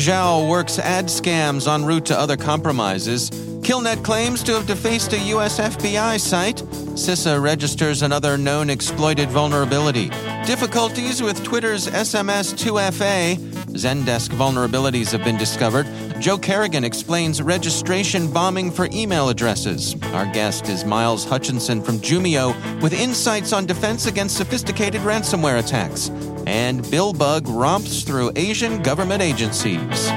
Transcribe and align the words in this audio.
Zhao 0.00 0.48
works 0.48 0.78
ad 0.78 1.08
scams 1.08 1.68
en 1.70 1.84
route 1.84 2.06
to 2.06 2.18
other 2.18 2.38
compromises. 2.38 3.28
Killnet 3.60 4.02
claims 4.02 4.42
to 4.44 4.52
have 4.54 4.66
defaced 4.66 5.12
a 5.12 5.18
U.S. 5.34 5.60
FBI 5.60 6.18
site. 6.18 6.56
CISA 6.96 7.40
registers 7.40 8.00
another 8.00 8.38
known 8.38 8.70
exploited 8.70 9.28
vulnerability. 9.28 10.08
Difficulties 10.46 11.22
with 11.22 11.44
Twitter's 11.44 11.86
SMS 11.86 12.54
2FA. 12.54 13.36
Zendesk 13.74 14.30
vulnerabilities 14.30 15.12
have 15.12 15.22
been 15.22 15.36
discovered. 15.36 15.86
Joe 16.18 16.38
Carrigan 16.38 16.82
explains 16.82 17.42
registration 17.42 18.32
bombing 18.32 18.70
for 18.70 18.88
email 18.92 19.28
addresses. 19.28 19.94
Our 20.14 20.26
guest 20.32 20.70
is 20.70 20.86
Miles 20.86 21.26
Hutchinson 21.26 21.82
from 21.82 21.98
Jumio 21.98 22.54
with 22.80 22.94
insights 22.94 23.52
on 23.52 23.66
defense 23.66 24.06
against 24.06 24.38
sophisticated 24.38 25.02
ransomware 25.02 25.58
attacks 25.58 26.10
and 26.50 26.82
Billbug 26.82 27.42
romps 27.46 28.02
through 28.02 28.32
Asian 28.34 28.82
government 28.82 29.22
agencies. 29.22 30.08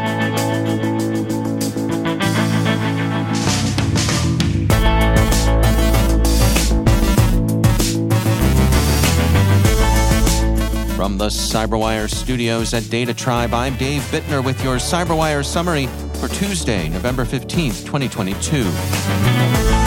From 10.96 11.20
the 11.20 11.28
Cyberwire 11.28 12.10
studios 12.10 12.74
at 12.74 12.90
Data 12.90 13.14
Tribe, 13.14 13.54
I'm 13.54 13.78
Dave 13.78 14.02
Bittner 14.04 14.44
with 14.44 14.64
your 14.64 14.78
Cyberwire 14.78 15.46
summary 15.46 15.86
for 16.16 16.30
Tuesday, 16.30 16.90
November 16.90 17.26
15th, 17.26 17.86
2022. 17.86 19.83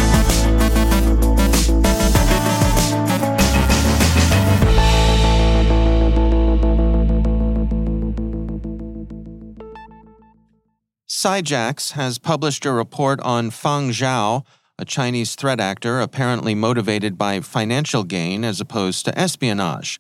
Cyjax 11.17 11.93
has 11.93 12.19
published 12.19 12.67
a 12.67 12.73
report 12.73 13.21
on 13.23 13.51
Fangxiao, 13.51 14.45
a 14.79 14.85
Chinese 14.85 15.35
threat 15.35 15.59
actor 15.59 15.99
apparently 15.99 16.55
motivated 16.55 17.17
by 17.17 17.41
financial 17.41 18.05
gain 18.05 18.45
as 18.45 18.61
opposed 18.61 19.07
to 19.07 19.19
espionage. 19.19 19.99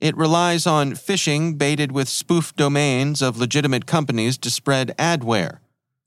It 0.00 0.16
relies 0.16 0.66
on 0.66 0.94
phishing 0.94 1.56
baited 1.56 1.92
with 1.92 2.08
spoof 2.08 2.56
domains 2.56 3.22
of 3.22 3.38
legitimate 3.38 3.86
companies 3.86 4.36
to 4.38 4.50
spread 4.50 4.96
adware. 4.98 5.58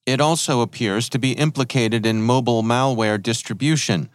It 0.05 0.19
also 0.19 0.59
appears 0.59 1.07
to 1.07 1.17
be 1.17 1.31
implicated 1.31 2.05
in 2.05 2.21
mobile 2.21 2.61
malware 2.61 3.23
distribution. 3.23 4.09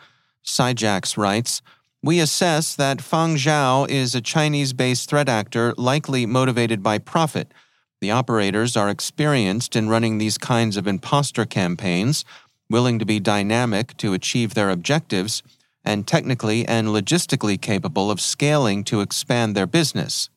Cyjax 0.45 1.17
writes, 1.17 1.63
we 2.03 2.21
assess 2.21 2.77
that 2.77 2.99
Fangxiao 2.99 3.89
is 3.89 4.15
a 4.15 4.21
Chinese 4.21 4.75
based 4.75 5.09
threat 5.09 5.31
actor 5.31 5.73
likely 5.79 6.27
motivated 6.27 6.83
by 6.83 6.99
profit 6.99 7.55
the 8.01 8.11
operators 8.11 8.77
are 8.77 8.91
experienced 8.91 9.75
in 9.75 9.89
running 9.89 10.19
these 10.19 10.39
kinds 10.39 10.77
of 10.77 10.87
imposter 10.87 11.45
campaigns, 11.45 12.25
willing 12.69 12.99
to 12.99 13.07
be 13.07 13.21
dynamic 13.21 13.97
to 13.97 14.13
achieve 14.13 14.55
their 14.55 14.71
objectives, 14.71 15.43
and 15.85 16.07
technically 16.07 16.67
and 16.67 16.89
logistically 16.89 17.61
capable 17.61 18.11
of 18.11 18.21
scaling 18.21 18.85
to 18.85 19.01
expand 19.01 19.55
their 19.55 19.67
business. 19.67 20.29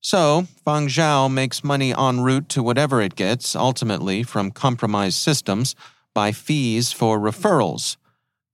So, 0.00 0.46
Fangxiao 0.66 1.32
makes 1.32 1.64
money 1.64 1.94
en 1.94 2.20
route 2.20 2.48
to 2.50 2.62
whatever 2.62 3.00
it 3.00 3.14
gets, 3.14 3.54
ultimately 3.54 4.22
from 4.22 4.50
compromised 4.50 5.16
systems, 5.16 5.74
by 6.12 6.32
fees 6.32 6.92
for 6.92 7.18
referrals. 7.18 7.96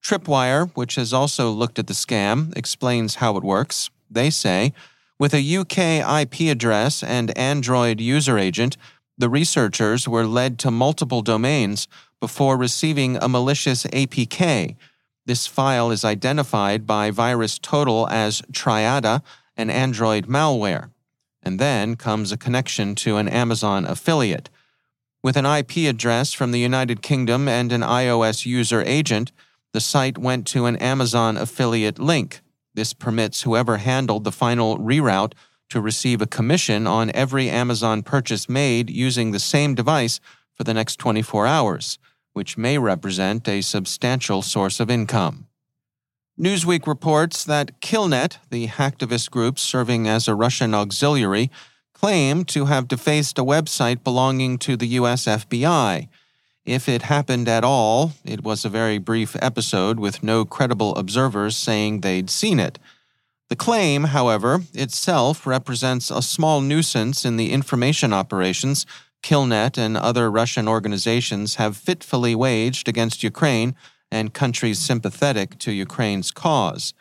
Tripwire, 0.02 0.70
which 0.74 0.94
has 0.94 1.12
also 1.12 1.50
looked 1.50 1.78
at 1.78 1.86
the 1.86 1.94
scam, 1.94 2.56
explains 2.56 3.16
how 3.16 3.36
it 3.36 3.44
works. 3.44 3.90
They 4.10 4.30
say 4.30 4.72
with 5.20 5.34
a 5.34 5.56
UK 5.58 6.22
IP 6.22 6.50
address 6.50 7.02
and 7.02 7.36
Android 7.36 8.00
user 8.00 8.38
agent, 8.38 8.78
the 9.18 9.28
researchers 9.28 10.08
were 10.08 10.26
led 10.26 10.58
to 10.58 10.70
multiple 10.70 11.20
domains 11.20 11.86
before 12.20 12.56
receiving 12.56 13.18
a 13.18 13.28
malicious 13.28 13.84
APK. 13.84 14.76
This 15.26 15.46
file 15.46 15.90
is 15.90 16.06
identified 16.06 16.86
by 16.86 17.10
VirusTotal 17.10 18.10
as 18.10 18.40
Triada, 18.50 19.22
an 19.58 19.68
Android 19.68 20.26
malware. 20.26 20.90
And 21.42 21.58
then 21.58 21.96
comes 21.96 22.32
a 22.32 22.38
connection 22.38 22.94
to 22.96 23.18
an 23.18 23.28
Amazon 23.28 23.84
affiliate. 23.84 24.48
With 25.22 25.36
an 25.36 25.44
IP 25.44 25.86
address 25.86 26.32
from 26.32 26.50
the 26.50 26.60
United 26.60 27.02
Kingdom 27.02 27.46
and 27.46 27.72
an 27.72 27.82
iOS 27.82 28.46
user 28.46 28.82
agent, 28.86 29.32
the 29.74 29.80
site 29.80 30.16
went 30.16 30.46
to 30.46 30.64
an 30.64 30.76
Amazon 30.76 31.36
affiliate 31.36 31.98
link. 31.98 32.40
This 32.80 32.94
permits 32.94 33.42
whoever 33.42 33.76
handled 33.76 34.24
the 34.24 34.32
final 34.32 34.78
reroute 34.78 35.34
to 35.68 35.82
receive 35.82 36.22
a 36.22 36.26
commission 36.26 36.86
on 36.86 37.10
every 37.12 37.50
Amazon 37.50 38.02
purchase 38.02 38.48
made 38.48 38.88
using 38.88 39.32
the 39.32 39.38
same 39.38 39.74
device 39.74 40.18
for 40.54 40.64
the 40.64 40.72
next 40.72 40.96
24 40.96 41.46
hours, 41.46 41.98
which 42.32 42.56
may 42.56 42.78
represent 42.78 43.46
a 43.46 43.60
substantial 43.60 44.40
source 44.40 44.80
of 44.80 44.90
income. 44.90 45.46
Newsweek 46.40 46.86
reports 46.86 47.44
that 47.44 47.82
Killnet, 47.82 48.38
the 48.48 48.68
hacktivist 48.68 49.30
group 49.30 49.58
serving 49.58 50.08
as 50.08 50.26
a 50.26 50.34
Russian 50.34 50.72
auxiliary, 50.72 51.50
claimed 51.92 52.48
to 52.48 52.64
have 52.64 52.88
defaced 52.88 53.38
a 53.38 53.44
website 53.44 54.02
belonging 54.02 54.56
to 54.56 54.74
the 54.74 54.88
US 55.00 55.26
FBI 55.26 56.08
if 56.70 56.88
it 56.88 57.02
happened 57.02 57.48
at 57.48 57.64
all, 57.64 58.12
it 58.24 58.44
was 58.44 58.64
a 58.64 58.68
very 58.68 58.98
brief 58.98 59.36
episode 59.42 59.98
with 59.98 60.22
no 60.22 60.44
credible 60.44 60.94
observers 60.96 61.56
saying 61.56 62.00
they'd 62.00 62.30
seen 62.30 62.60
it. 62.60 62.78
The 63.48 63.56
claim, 63.56 64.04
however, 64.04 64.60
itself 64.72 65.46
represents 65.46 66.10
a 66.10 66.22
small 66.22 66.60
nuisance 66.60 67.24
in 67.24 67.36
the 67.36 67.50
information 67.50 68.12
operations 68.12 68.86
Killnet 69.22 69.76
and 69.76 69.96
other 69.96 70.30
Russian 70.30 70.66
organizations 70.66 71.56
have 71.56 71.76
fitfully 71.76 72.34
waged 72.34 72.88
against 72.88 73.22
Ukraine 73.22 73.74
and 74.10 74.34
countries 74.34 74.78
sympathetic 74.78 75.58
to 75.58 75.72
Ukraine's 75.72 76.30
cause. 76.30 76.94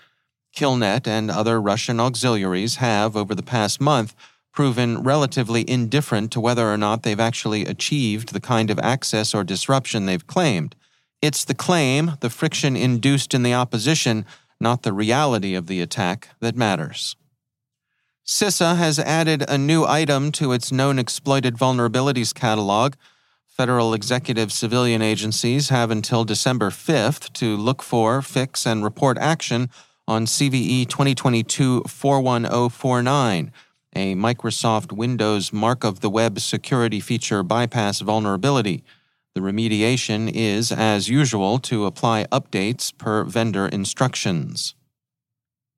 Killnet 0.55 1.07
and 1.07 1.31
other 1.31 1.61
Russian 1.61 1.99
auxiliaries 1.99 2.75
have, 2.75 3.15
over 3.15 3.33
the 3.33 3.43
past 3.43 3.79
month, 3.79 4.15
proven 4.59 5.01
relatively 5.03 5.63
indifferent 5.69 6.33
to 6.33 6.39
whether 6.41 6.69
or 6.69 6.75
not 6.75 7.03
they've 7.03 7.17
actually 7.17 7.65
achieved 7.65 8.33
the 8.33 8.41
kind 8.41 8.69
of 8.69 8.77
access 8.79 9.33
or 9.33 9.41
disruption 9.41 10.05
they've 10.05 10.27
claimed. 10.27 10.75
It's 11.21 11.45
the 11.45 11.53
claim, 11.53 12.17
the 12.19 12.29
friction 12.29 12.75
induced 12.75 13.33
in 13.33 13.43
the 13.43 13.53
opposition, 13.53 14.25
not 14.59 14.83
the 14.83 14.91
reality 14.91 15.55
of 15.55 15.67
the 15.67 15.79
attack, 15.79 16.27
that 16.41 16.57
matters. 16.57 17.15
CISA 18.27 18.75
has 18.75 18.99
added 18.99 19.45
a 19.47 19.57
new 19.57 19.85
item 19.85 20.29
to 20.33 20.51
its 20.51 20.73
known 20.73 20.99
exploited 20.99 21.55
vulnerabilities 21.55 22.35
catalog. 22.35 22.95
Federal 23.45 23.93
executive 23.93 24.51
civilian 24.51 25.01
agencies 25.01 25.69
have 25.69 25.89
until 25.89 26.25
December 26.25 26.69
5th 26.69 27.31
to 27.31 27.55
look 27.55 27.81
for, 27.81 28.21
fix, 28.21 28.67
and 28.67 28.83
report 28.83 29.17
action 29.19 29.69
on 30.05 30.25
CVE 30.25 30.89
2022 30.89 31.83
41049, 31.87 33.53
a 33.93 34.15
Microsoft 34.15 34.91
Windows 34.91 35.51
Mark 35.51 35.83
of 35.83 35.99
the 35.99 36.09
Web 36.09 36.39
security 36.39 36.99
feature 36.99 37.43
bypass 37.43 37.99
vulnerability. 37.99 38.83
The 39.35 39.41
remediation 39.41 40.31
is, 40.33 40.71
as 40.71 41.09
usual, 41.09 41.59
to 41.59 41.85
apply 41.85 42.25
updates 42.31 42.95
per 42.97 43.23
vendor 43.23 43.67
instructions. 43.67 44.75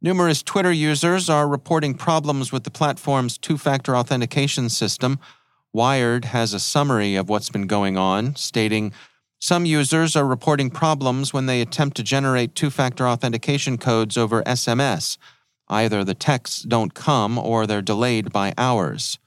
Numerous 0.01 0.41
Twitter 0.41 0.71
users 0.71 1.29
are 1.29 1.47
reporting 1.47 1.93
problems 1.93 2.51
with 2.51 2.63
the 2.63 2.71
platform's 2.71 3.37
two 3.37 3.57
factor 3.57 3.95
authentication 3.95 4.69
system. 4.69 5.19
Wired 5.73 6.25
has 6.25 6.53
a 6.53 6.59
summary 6.59 7.15
of 7.15 7.29
what's 7.29 7.49
been 7.49 7.67
going 7.67 7.97
on, 7.97 8.35
stating 8.35 8.93
some 9.43 9.65
users 9.65 10.15
are 10.15 10.25
reporting 10.25 10.69
problems 10.69 11.33
when 11.33 11.47
they 11.47 11.61
attempt 11.61 11.97
to 11.97 12.03
generate 12.03 12.53
two 12.53 12.69
factor 12.69 13.07
authentication 13.07 13.79
codes 13.79 14.15
over 14.15 14.43
SMS. 14.43 15.17
Either 15.71 16.03
the 16.03 16.13
texts 16.13 16.61
don't 16.61 16.93
come 16.93 17.39
or 17.39 17.65
they're 17.65 17.81
delayed 17.81 18.31
by 18.31 18.53
hours. 18.57 19.17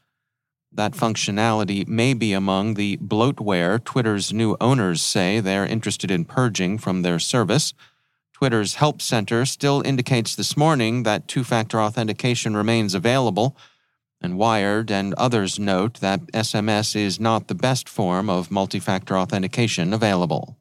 That 0.70 0.92
functionality 0.92 1.88
may 1.88 2.14
be 2.14 2.32
among 2.32 2.74
the 2.74 2.98
bloatware 2.98 3.82
Twitter's 3.82 4.32
new 4.32 4.56
owners 4.60 5.02
say 5.02 5.40
they're 5.40 5.66
interested 5.66 6.10
in 6.10 6.24
purging 6.24 6.78
from 6.78 7.02
their 7.02 7.18
service. 7.18 7.74
Twitter's 8.32 8.74
Help 8.74 9.00
Center 9.00 9.44
still 9.46 9.82
indicates 9.84 10.36
this 10.36 10.56
morning 10.56 11.02
that 11.02 11.26
two 11.26 11.42
factor 11.42 11.80
authentication 11.80 12.56
remains 12.56 12.94
available 12.94 13.56
and 14.24 14.38
Wired 14.38 14.90
and 14.90 15.12
others 15.14 15.58
note 15.58 16.00
that 16.00 16.26
SMS 16.32 16.96
is 16.96 17.20
not 17.20 17.48
the 17.48 17.54
best 17.54 17.90
form 17.90 18.30
of 18.30 18.50
multi 18.50 18.80
factor 18.80 19.18
authentication 19.18 19.92
available. 19.92 20.56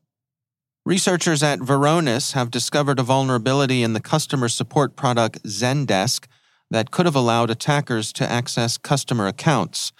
Researchers 0.85 1.41
at 1.41 1.59
Varonis 1.59 2.33
have 2.33 2.51
discovered 2.51 2.99
a 2.99 3.03
vulnerability 3.03 3.83
in 3.83 3.93
the 3.93 4.01
customer 4.01 4.49
support 4.49 4.97
product 4.97 5.41
Zendesk 5.43 6.25
that 6.69 6.91
could 6.91 7.05
have 7.05 7.15
allowed 7.15 7.49
attackers 7.49 8.11
to 8.11 8.29
access 8.29 8.77
customer 8.77 9.25
accounts. 9.25 9.93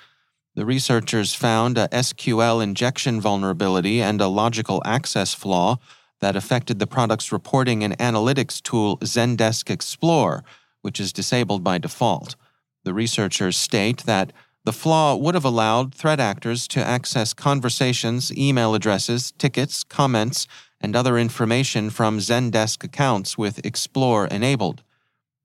The 0.56 0.66
researchers 0.66 1.34
found 1.34 1.78
a 1.78 1.88
SQL 1.88 2.62
injection 2.62 3.22
vulnerability 3.22 4.02
and 4.02 4.20
a 4.20 4.28
logical 4.28 4.82
access 4.84 5.34
flaw 5.34 5.78
that 6.20 6.36
affected 6.36 6.80
the 6.80 6.88
product's 6.88 7.32
reporting 7.32 7.82
and 7.82 7.98
analytics 7.98 8.62
tool 8.62 8.98
Zendesk 8.98 9.70
Explore, 9.70 10.44
which 10.82 11.00
is 11.00 11.14
disabled 11.14 11.64
by 11.64 11.78
default. 11.78 12.36
The 12.84 12.94
researchers 12.94 13.56
state 13.56 14.04
that 14.04 14.34
the 14.66 14.74
flaw 14.74 15.16
would 15.16 15.36
have 15.36 15.46
allowed 15.46 15.96
threat 15.96 16.20
actors 16.20 16.68
to 16.70 16.86
access 16.86 17.34
conversations, 17.34 18.36
email 18.38 18.76
addresses, 18.76 19.32
tickets, 19.32 19.84
comments, 19.84 20.46
and 20.84 20.96
other 20.96 21.18
information 21.18 21.90
from 21.90 22.20
Zendesk 22.20 22.84
accounts 22.84 23.38
with 23.38 23.66
Explore 23.66 24.28
enabled. 24.28 24.84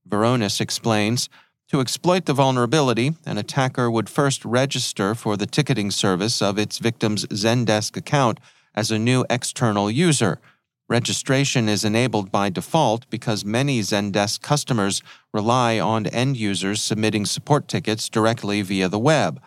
Varonis 0.06 0.60
explains 0.60 1.30
to 1.68 1.80
exploit 1.80 2.26
the 2.26 2.34
vulnerability, 2.34 3.14
an 3.24 3.38
attacker 3.38 3.90
would 3.90 4.10
first 4.10 4.44
register 4.44 5.14
for 5.14 5.36
the 5.36 5.46
ticketing 5.46 5.90
service 5.90 6.42
of 6.42 6.58
its 6.58 6.78
victim's 6.78 7.24
Zendesk 7.26 7.96
account 7.96 8.40
as 8.74 8.90
a 8.90 8.98
new 8.98 9.24
external 9.30 9.90
user 9.90 10.38
Registration 10.88 11.68
is 11.68 11.84
enabled 11.84 12.32
by 12.32 12.48
default 12.48 13.08
because 13.10 13.44
many 13.44 13.80
Zendesk 13.80 14.40
customers 14.40 15.02
rely 15.34 15.78
on 15.78 16.06
end 16.06 16.38
users 16.38 16.82
submitting 16.82 17.26
support 17.26 17.68
tickets 17.68 18.08
directly 18.08 18.62
via 18.62 18.88
the 18.88 18.98
web. 18.98 19.38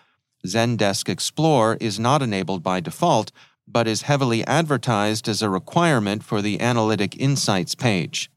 Zendesk 0.46 1.10
Explore 1.10 1.78
is 1.82 2.00
not 2.00 2.22
enabled 2.22 2.62
by 2.62 2.80
default, 2.80 3.32
but 3.68 3.88
is 3.88 4.04
heavily 4.04 4.46
advertised 4.46 5.28
as 5.28 5.42
a 5.42 5.50
requirement 5.50 6.24
for 6.24 6.42
the 6.42 6.60
Analytic 6.60 7.18
Insights 7.18 7.76
page. 7.76 8.30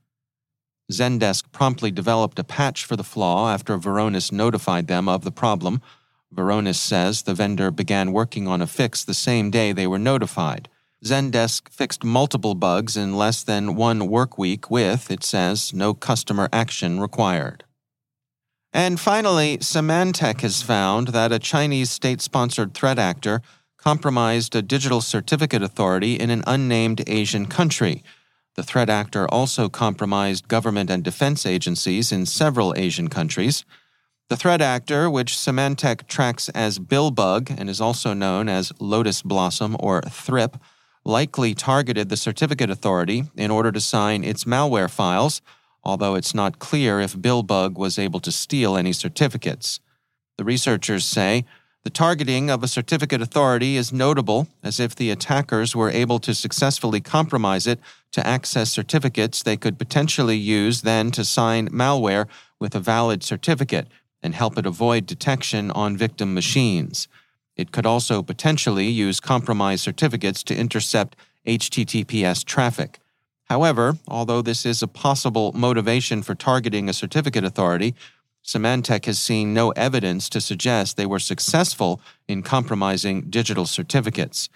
Zendesk 0.92 1.50
promptly 1.50 1.90
developed 1.90 2.38
a 2.38 2.44
patch 2.44 2.84
for 2.84 2.96
the 2.96 3.04
flaw 3.04 3.50
after 3.50 3.78
Varonis 3.78 4.30
notified 4.30 4.86
them 4.86 5.08
of 5.08 5.24
the 5.24 5.32
problem. 5.32 5.80
Varonis 6.34 6.76
says 6.76 7.22
the 7.22 7.34
vendor 7.34 7.70
began 7.70 8.12
working 8.12 8.46
on 8.46 8.60
a 8.60 8.66
fix 8.66 9.04
the 9.04 9.14
same 9.14 9.50
day 9.50 9.72
they 9.72 9.86
were 9.86 9.98
notified. 9.98 10.68
Zendesk 11.04 11.68
fixed 11.68 12.02
multiple 12.02 12.54
bugs 12.54 12.96
in 12.96 13.16
less 13.16 13.42
than 13.42 13.76
one 13.76 14.08
work 14.08 14.38
week 14.38 14.70
with, 14.70 15.10
it 15.10 15.22
says, 15.22 15.72
no 15.72 15.94
customer 15.94 16.48
action 16.52 16.98
required. 17.00 17.64
And 18.72 18.98
finally, 18.98 19.58
Symantec 19.58 20.40
has 20.40 20.62
found 20.62 21.08
that 21.08 21.30
a 21.30 21.38
Chinese 21.38 21.90
state 21.90 22.20
sponsored 22.20 22.74
threat 22.74 22.98
actor 22.98 23.40
compromised 23.84 24.56
a 24.56 24.62
digital 24.62 25.02
certificate 25.02 25.62
authority 25.62 26.14
in 26.14 26.30
an 26.30 26.42
unnamed 26.46 27.04
Asian 27.06 27.44
country. 27.44 28.02
The 28.54 28.62
threat 28.62 28.88
actor 28.88 29.28
also 29.28 29.68
compromised 29.68 30.48
government 30.48 30.88
and 30.88 31.04
defense 31.04 31.44
agencies 31.44 32.10
in 32.10 32.24
several 32.24 32.72
Asian 32.78 33.08
countries. 33.08 33.62
The 34.30 34.38
threat 34.38 34.62
actor, 34.62 35.10
which 35.10 35.34
Symantec 35.34 36.06
tracks 36.06 36.48
as 36.50 36.78
Billbug 36.78 37.54
and 37.58 37.68
is 37.68 37.78
also 37.78 38.14
known 38.14 38.48
as 38.48 38.72
Lotus 38.78 39.20
Blossom 39.20 39.76
or 39.78 40.00
Thrip, 40.00 40.56
likely 41.04 41.52
targeted 41.54 42.08
the 42.08 42.16
certificate 42.16 42.70
authority 42.70 43.24
in 43.36 43.50
order 43.50 43.70
to 43.70 43.80
sign 43.82 44.24
its 44.24 44.44
malware 44.44 44.90
files, 44.90 45.42
although 45.82 46.14
it's 46.14 46.34
not 46.34 46.58
clear 46.58 47.00
if 47.00 47.14
Billbug 47.14 47.74
was 47.74 47.98
able 47.98 48.20
to 48.20 48.32
steal 48.32 48.78
any 48.78 48.94
certificates. 48.94 49.80
The 50.38 50.44
researchers 50.44 51.04
say 51.04 51.44
the 51.84 51.90
targeting 51.90 52.48
of 52.48 52.62
a 52.62 52.68
certificate 52.68 53.20
authority 53.20 53.76
is 53.76 53.92
notable 53.92 54.48
as 54.62 54.80
if 54.80 54.96
the 54.96 55.10
attackers 55.10 55.76
were 55.76 55.90
able 55.90 56.18
to 56.18 56.34
successfully 56.34 56.98
compromise 56.98 57.66
it 57.66 57.78
to 58.10 58.26
access 58.26 58.70
certificates 58.70 59.42
they 59.42 59.58
could 59.58 59.78
potentially 59.78 60.36
use 60.36 60.80
then 60.80 61.10
to 61.10 61.22
sign 61.24 61.68
malware 61.68 62.26
with 62.58 62.74
a 62.74 62.80
valid 62.80 63.22
certificate 63.22 63.86
and 64.22 64.34
help 64.34 64.56
it 64.56 64.64
avoid 64.64 65.04
detection 65.04 65.70
on 65.72 65.94
victim 65.94 66.32
machines. 66.32 67.06
It 67.54 67.70
could 67.70 67.84
also 67.84 68.22
potentially 68.22 68.86
use 68.88 69.20
compromised 69.20 69.84
certificates 69.84 70.42
to 70.44 70.56
intercept 70.56 71.16
HTTPS 71.46 72.46
traffic. 72.46 72.98
However, 73.44 73.98
although 74.08 74.40
this 74.40 74.64
is 74.64 74.82
a 74.82 74.88
possible 74.88 75.52
motivation 75.52 76.22
for 76.22 76.34
targeting 76.34 76.88
a 76.88 76.94
certificate 76.94 77.44
authority, 77.44 77.94
Symantec 78.44 79.06
has 79.06 79.18
seen 79.18 79.54
no 79.54 79.70
evidence 79.70 80.28
to 80.28 80.38
suggest 80.38 80.98
they 80.98 81.06
were 81.06 81.18
successful 81.18 81.98
in 82.28 82.42
compromising 82.42 83.22
digital 83.22 83.64
certificates. 83.64 84.50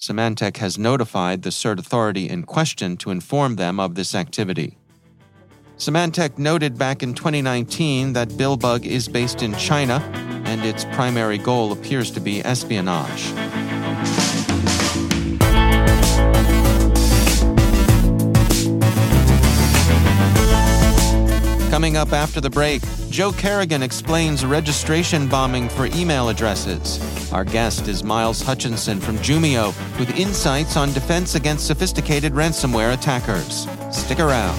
Symantec 0.00 0.56
has 0.56 0.78
notified 0.78 1.42
the 1.42 1.50
cert 1.50 1.78
authority 1.78 2.26
in 2.26 2.44
question 2.44 2.96
to 2.96 3.10
inform 3.10 3.56
them 3.56 3.78
of 3.78 3.96
this 3.96 4.14
activity. 4.14 4.78
Symantec 5.76 6.38
noted 6.38 6.78
back 6.78 7.02
in 7.02 7.12
2019 7.12 8.14
that 8.14 8.28
Billbug 8.28 8.86
is 8.86 9.08
based 9.08 9.42
in 9.42 9.54
China 9.56 10.00
and 10.46 10.64
its 10.64 10.86
primary 10.86 11.36
goal 11.36 11.70
appears 11.70 12.10
to 12.12 12.20
be 12.20 12.42
espionage. 12.44 13.30
Coming 21.70 21.96
up 21.98 22.12
after 22.12 22.40
the 22.40 22.50
break, 22.50 22.82
Joe 23.14 23.30
Carrigan 23.30 23.80
explains 23.80 24.44
registration 24.44 25.28
bombing 25.28 25.68
for 25.68 25.86
email 25.86 26.30
addresses. 26.30 26.98
Our 27.32 27.44
guest 27.44 27.86
is 27.86 28.02
Miles 28.02 28.42
Hutchinson 28.42 28.98
from 28.98 29.18
Jumio 29.18 29.66
with 30.00 30.18
insights 30.18 30.76
on 30.76 30.92
defense 30.92 31.36
against 31.36 31.68
sophisticated 31.68 32.32
ransomware 32.32 32.92
attackers. 32.92 33.68
Stick 33.96 34.18
around. 34.18 34.58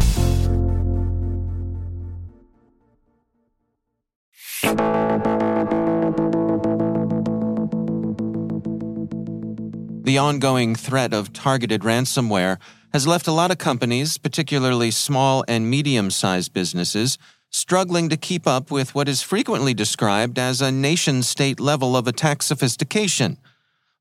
The 10.03 10.17
ongoing 10.17 10.73
threat 10.73 11.13
of 11.13 11.31
targeted 11.31 11.81
ransomware 11.81 12.57
has 12.91 13.05
left 13.05 13.27
a 13.27 13.31
lot 13.31 13.51
of 13.51 13.59
companies, 13.59 14.17
particularly 14.17 14.89
small 14.89 15.45
and 15.47 15.69
medium 15.69 16.09
sized 16.09 16.53
businesses, 16.53 17.19
struggling 17.51 18.09
to 18.09 18.17
keep 18.17 18.47
up 18.47 18.71
with 18.71 18.95
what 18.95 19.07
is 19.07 19.21
frequently 19.21 19.75
described 19.75 20.39
as 20.39 20.59
a 20.59 20.71
nation 20.71 21.21
state 21.21 21.59
level 21.59 21.95
of 21.95 22.07
attack 22.07 22.41
sophistication. 22.41 23.37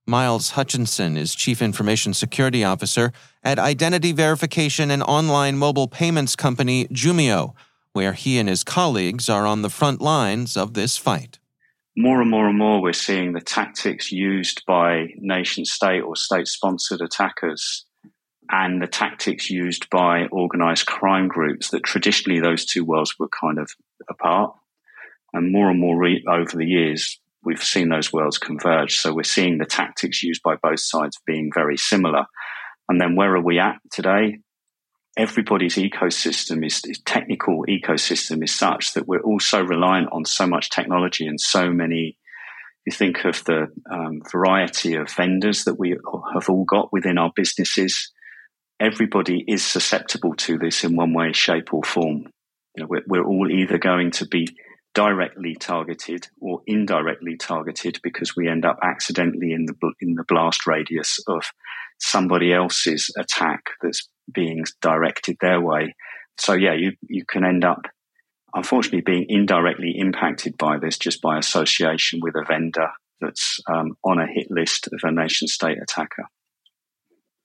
Miles 0.07 0.53
Hutchinson 0.53 1.19
is 1.19 1.35
Chief 1.35 1.61
Information 1.61 2.15
Security 2.15 2.65
Officer 2.65 3.13
at 3.45 3.59
identity 3.59 4.13
verification 4.13 4.91
and 4.91 5.03
online 5.03 5.59
mobile 5.59 5.87
payments 5.87 6.35
company 6.35 6.87
Jumio, 6.87 7.53
where 7.93 8.15
he 8.15 8.39
and 8.39 8.49
his 8.49 8.65
colleagues 8.65 9.29
are 9.29 9.47
on 9.47 9.61
the 9.61 9.69
front 9.69 10.01
lines 10.01 10.57
of 10.57 10.73
this 10.73 10.97
fight. 10.97 11.40
More 11.97 12.21
and 12.21 12.31
more 12.31 12.49
and 12.49 12.57
more, 12.57 12.81
we're 12.81 12.93
seeing 12.93 13.33
the 13.33 13.41
tactics 13.41 14.13
used 14.13 14.63
by 14.67 15.09
nation 15.17 15.65
state 15.65 16.01
or 16.01 16.15
state 16.15 16.47
sponsored 16.47 17.01
attackers 17.01 17.85
and 18.51 18.83
the 18.83 18.87
tactics 18.87 19.51
used 19.51 19.89
by 19.91 20.27
organized 20.33 20.87
crime 20.87 21.29
groups 21.29 21.71
that 21.71 21.85
traditionally 21.85 22.41
those 22.41 22.65
two 22.65 22.85
worlds 22.85 23.15
were 23.19 23.29
kind 23.29 23.59
of 23.59 23.71
apart. 24.09 24.55
And 25.33 25.53
more 25.53 25.71
and 25.71 25.81
more 25.81 25.97
re- 25.97 26.25
over 26.29 26.57
the 26.57 26.67
years, 26.67 27.21
we've 27.45 27.63
seen 27.63 27.89
those 27.89 28.13
worlds 28.13 28.39
converge. 28.39 28.97
So 28.97 29.15
we're 29.15 29.23
seeing 29.23 29.59
the 29.59 29.67
tactics 29.67 30.23
used 30.23 30.43
by 30.43 30.57
both 30.61 30.81
sides 30.81 31.19
being 31.25 31.51
very 31.55 31.77
similar. 31.77 32.25
And 32.89 33.01
then 33.01 33.15
where 33.15 33.35
are 33.37 33.43
we 33.43 33.61
at 33.61 33.77
today? 33.93 34.39
Everybody's 35.17 35.77
ecosystem 35.77 36.65
is, 36.65 36.83
technical 37.05 37.65
ecosystem 37.69 38.43
is 38.45 38.55
such 38.55 38.95
that 38.95 39.09
we're 39.09 39.23
also 39.23 39.63
reliant 39.63 40.09
on 40.13 40.25
so 40.25 40.47
much 40.47 40.71
technology 40.71 41.27
and 41.27 41.41
so 41.41 41.71
many 41.71 42.17
you 42.87 42.93
think 42.93 43.27
of 43.27 43.45
the 43.45 43.67
um, 43.93 44.23
variety 44.33 44.95
of 44.95 45.11
vendors 45.11 45.65
that 45.65 45.79
we 45.79 45.91
have 46.33 46.49
all 46.49 46.65
got 46.65 46.91
within 46.91 47.19
our 47.19 47.31
businesses 47.37 48.11
everybody 48.81 49.45
is 49.47 49.65
susceptible 49.65 50.35
to 50.35 50.59
this 50.59 50.83
in 50.83 50.97
one 50.97 51.13
way, 51.13 51.33
shape, 51.33 51.73
or 51.73 51.83
form. 51.83 52.25
You 52.75 52.83
know, 52.83 52.87
we're, 52.89 53.03
we're 53.07 53.27
all 53.27 53.51
either 53.51 53.79
going 53.79 54.11
to 54.13 54.27
be 54.27 54.49
directly 54.95 55.55
targeted 55.55 56.27
or 56.41 56.63
indirectly 56.67 57.37
targeted 57.37 58.01
because 58.03 58.35
we 58.35 58.49
end 58.49 58.65
up 58.65 58.79
accidentally 58.83 59.53
in 59.53 59.67
the 59.67 59.75
in 60.01 60.15
the 60.15 60.25
blast 60.27 60.67
radius 60.67 61.21
of 61.29 61.45
somebody 62.01 62.53
else's 62.53 63.13
attack 63.17 63.63
that's 63.83 64.09
being 64.33 64.65
directed 64.81 65.37
their 65.41 65.61
way. 65.61 65.95
So 66.39 66.55
yeah, 66.55 66.75
you 66.75 66.93
you 67.09 67.25
can 67.25 67.45
end 67.45 67.65
up 67.65 67.83
unfortunately 68.55 69.03
being 69.03 69.27
indirectly 69.29 69.95
impacted 69.97 70.57
by 70.59 70.79
this 70.79 70.99
just 70.99 71.21
by 71.21 71.39
association 71.39 72.21
with 72.23 72.35
a 72.35 72.45
vendor 72.47 72.89
that's 73.21 73.61
um, 73.71 73.97
on 74.05 74.19
a 74.19 74.27
hit 74.27 74.51
list 74.51 74.89
of 74.93 75.01
a 75.03 75.13
nation 75.13 75.47
state 75.47 75.79
attacker. 75.81 76.25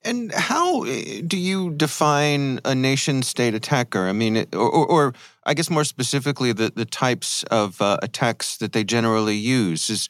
And 0.04 0.32
how 0.32 0.84
eh, 0.84 1.22
do 1.26 1.38
you 1.38 1.72
define 1.72 2.60
a 2.64 2.76
nation 2.76 3.24
state 3.24 3.56
attacker? 3.56 4.08
I 4.08 4.14
mean, 4.14 4.38
or, 4.54 4.70
or, 4.70 4.86
or, 4.86 5.14
I 5.46 5.56
guess 5.56 5.70
more 5.70 5.84
specifically, 5.84 6.54
the, 6.54 6.72
the 6.74 6.86
types 6.86 7.44
of 7.44 7.82
uh, 7.82 7.98
attacks 8.04 8.58
that 8.58 8.72
they 8.72 8.84
generally 8.84 9.36
use. 9.36 9.90
Is, 9.90 10.08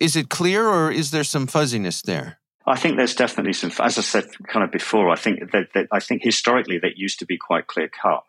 is 0.00 0.16
it 0.16 0.28
clear 0.28 0.66
or 0.66 0.90
is 0.90 1.12
there 1.12 1.24
some 1.24 1.46
fuzziness 1.46 2.02
there? 2.02 2.38
I 2.66 2.76
think 2.76 2.96
there's 2.96 3.14
definitely 3.14 3.54
some, 3.54 3.70
as 3.80 3.98
I 3.98 4.02
said 4.02 4.26
kind 4.46 4.64
of 4.64 4.70
before, 4.70 5.10
I 5.10 5.16
think 5.16 5.52
that, 5.52 5.68
that 5.74 5.86
I 5.90 6.00
think 6.00 6.22
historically 6.22 6.78
that 6.80 6.98
used 6.98 7.18
to 7.20 7.26
be 7.26 7.38
quite 7.38 7.66
clear 7.66 7.88
cut. 7.88 8.24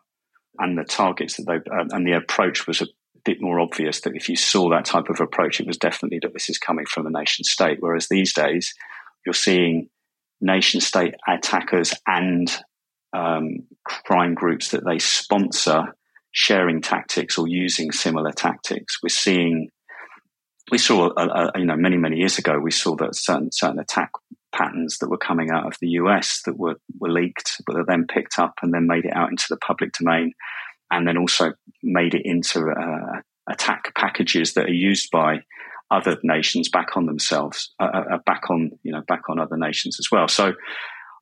And 0.58 0.76
the 0.76 0.84
targets 0.84 1.36
that 1.36 1.46
they, 1.46 1.58
and 1.70 2.06
the 2.06 2.16
approach 2.16 2.66
was 2.66 2.82
a 2.82 2.86
bit 3.24 3.40
more 3.40 3.60
obvious 3.60 4.00
that 4.00 4.16
if 4.16 4.28
you 4.28 4.36
saw 4.36 4.70
that 4.70 4.84
type 4.84 5.08
of 5.08 5.20
approach, 5.20 5.60
it 5.60 5.66
was 5.66 5.76
definitely 5.76 6.18
that 6.22 6.32
this 6.32 6.48
is 6.48 6.58
coming 6.58 6.86
from 6.86 7.06
a 7.06 7.10
nation 7.10 7.44
state. 7.44 7.78
Whereas 7.80 8.08
these 8.08 8.32
days, 8.32 8.74
you're 9.24 9.32
seeing 9.32 9.88
nation 10.40 10.80
state 10.80 11.14
attackers 11.28 11.94
and 12.06 12.50
um, 13.12 13.66
crime 13.84 14.34
groups 14.34 14.70
that 14.70 14.84
they 14.84 14.98
sponsor 14.98 15.94
sharing 16.32 16.80
tactics 16.80 17.38
or 17.38 17.46
using 17.46 17.92
similar 17.92 18.32
tactics. 18.32 18.98
We're 19.02 19.08
seeing, 19.08 19.68
we 20.70 20.78
saw, 20.78 21.08
uh, 21.08 21.26
uh, 21.26 21.50
you 21.56 21.66
know, 21.66 21.76
many, 21.76 21.96
many 21.96 22.16
years 22.16 22.38
ago, 22.38 22.58
we 22.58 22.70
saw 22.70 22.96
that 22.96 23.14
certain, 23.14 23.50
certain 23.52 23.78
attack 23.78 24.10
patterns 24.52 24.98
that 24.98 25.08
were 25.08 25.18
coming 25.18 25.50
out 25.50 25.66
of 25.66 25.76
the 25.80 25.88
US 25.88 26.42
that 26.44 26.58
were, 26.58 26.76
were 26.98 27.10
leaked, 27.10 27.60
but 27.66 27.76
are 27.76 27.84
then 27.86 28.06
picked 28.12 28.38
up 28.38 28.54
and 28.62 28.72
then 28.72 28.86
made 28.86 29.04
it 29.04 29.14
out 29.14 29.30
into 29.30 29.46
the 29.48 29.56
public 29.56 29.92
domain 29.92 30.32
and 30.90 31.06
then 31.06 31.16
also 31.16 31.52
made 31.82 32.14
it 32.14 32.22
into 32.24 32.60
uh, 32.68 33.20
attack 33.48 33.94
packages 33.94 34.54
that 34.54 34.66
are 34.66 34.72
used 34.72 35.10
by 35.10 35.40
other 35.90 36.16
nations 36.22 36.68
back 36.68 36.96
on 36.96 37.06
themselves, 37.06 37.74
uh, 37.80 37.88
uh, 37.92 38.14
uh, 38.14 38.18
back 38.24 38.50
on 38.50 38.70
you 38.82 38.92
know 38.92 39.02
back 39.08 39.22
on 39.28 39.40
other 39.40 39.56
nations 39.56 39.98
as 39.98 40.08
well. 40.10 40.28
So 40.28 40.52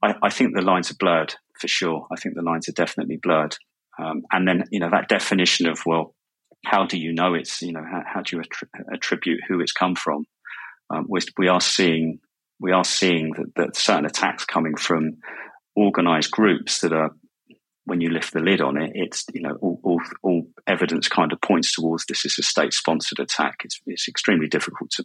I, 0.02 0.14
I, 0.23 0.31
think 0.31 0.55
the 0.55 0.62
lines 0.62 0.90
are 0.90 0.97
blurred 0.99 1.35
for 1.59 1.69
sure. 1.69 2.07
I 2.12 2.17
think 2.17 2.35
the 2.35 2.43
lines 2.43 2.69
are 2.69 2.73
definitely 2.73 3.19
blurred. 3.23 3.57
Um, 3.99 4.23
and 4.31 4.47
then 4.47 4.64
you 4.71 4.81
know 4.81 4.90
that 4.90 5.09
definition 5.09 5.69
of 5.69 5.81
well, 5.87 6.14
how 6.65 6.87
do 6.87 6.99
you 6.99 7.12
know 7.12 7.35
it's 7.35 7.62
you 7.62 7.73
know 7.73 7.85
how, 7.85 8.03
how 8.07 8.23
do 8.23 8.37
you 8.37 8.43
attribute 8.93 9.41
who 9.49 9.61
it's 9.61 9.73
come 9.73 9.95
from? 9.95 10.25
Um, 10.91 11.07
we 11.37 11.49
are 11.49 11.61
seeing 11.61 12.19
we 12.61 12.73
are 12.73 12.85
seeing 12.85 13.33
that, 13.37 13.55
that 13.57 13.77
certain 13.77 14.07
attacks 14.07 14.45
coming 14.45 14.77
from 14.77 15.19
organized 15.77 16.31
groups 16.31 16.81
that 16.81 16.93
are 16.93 17.12
when 17.88 18.03
you 18.03 18.11
lift 18.11 18.35
the 18.35 18.41
lid 18.41 18.61
on 18.61 18.77
it, 18.77 18.93
it's 18.95 19.25
you 19.33 19.41
know 19.41 19.57
all, 19.62 19.81
all, 19.83 20.00
all 20.23 20.43
evidence 20.67 21.09
kind 21.09 21.33
of 21.33 21.41
points 21.41 21.75
towards 21.75 22.05
this 22.05 22.27
is 22.27 22.38
a 22.38 22.43
state 22.43 22.75
sponsored 22.75 23.19
attack. 23.19 23.62
It's 23.65 23.81
it's 23.87 24.09
extremely 24.09 24.47
difficult 24.47 24.91
to, 24.91 25.05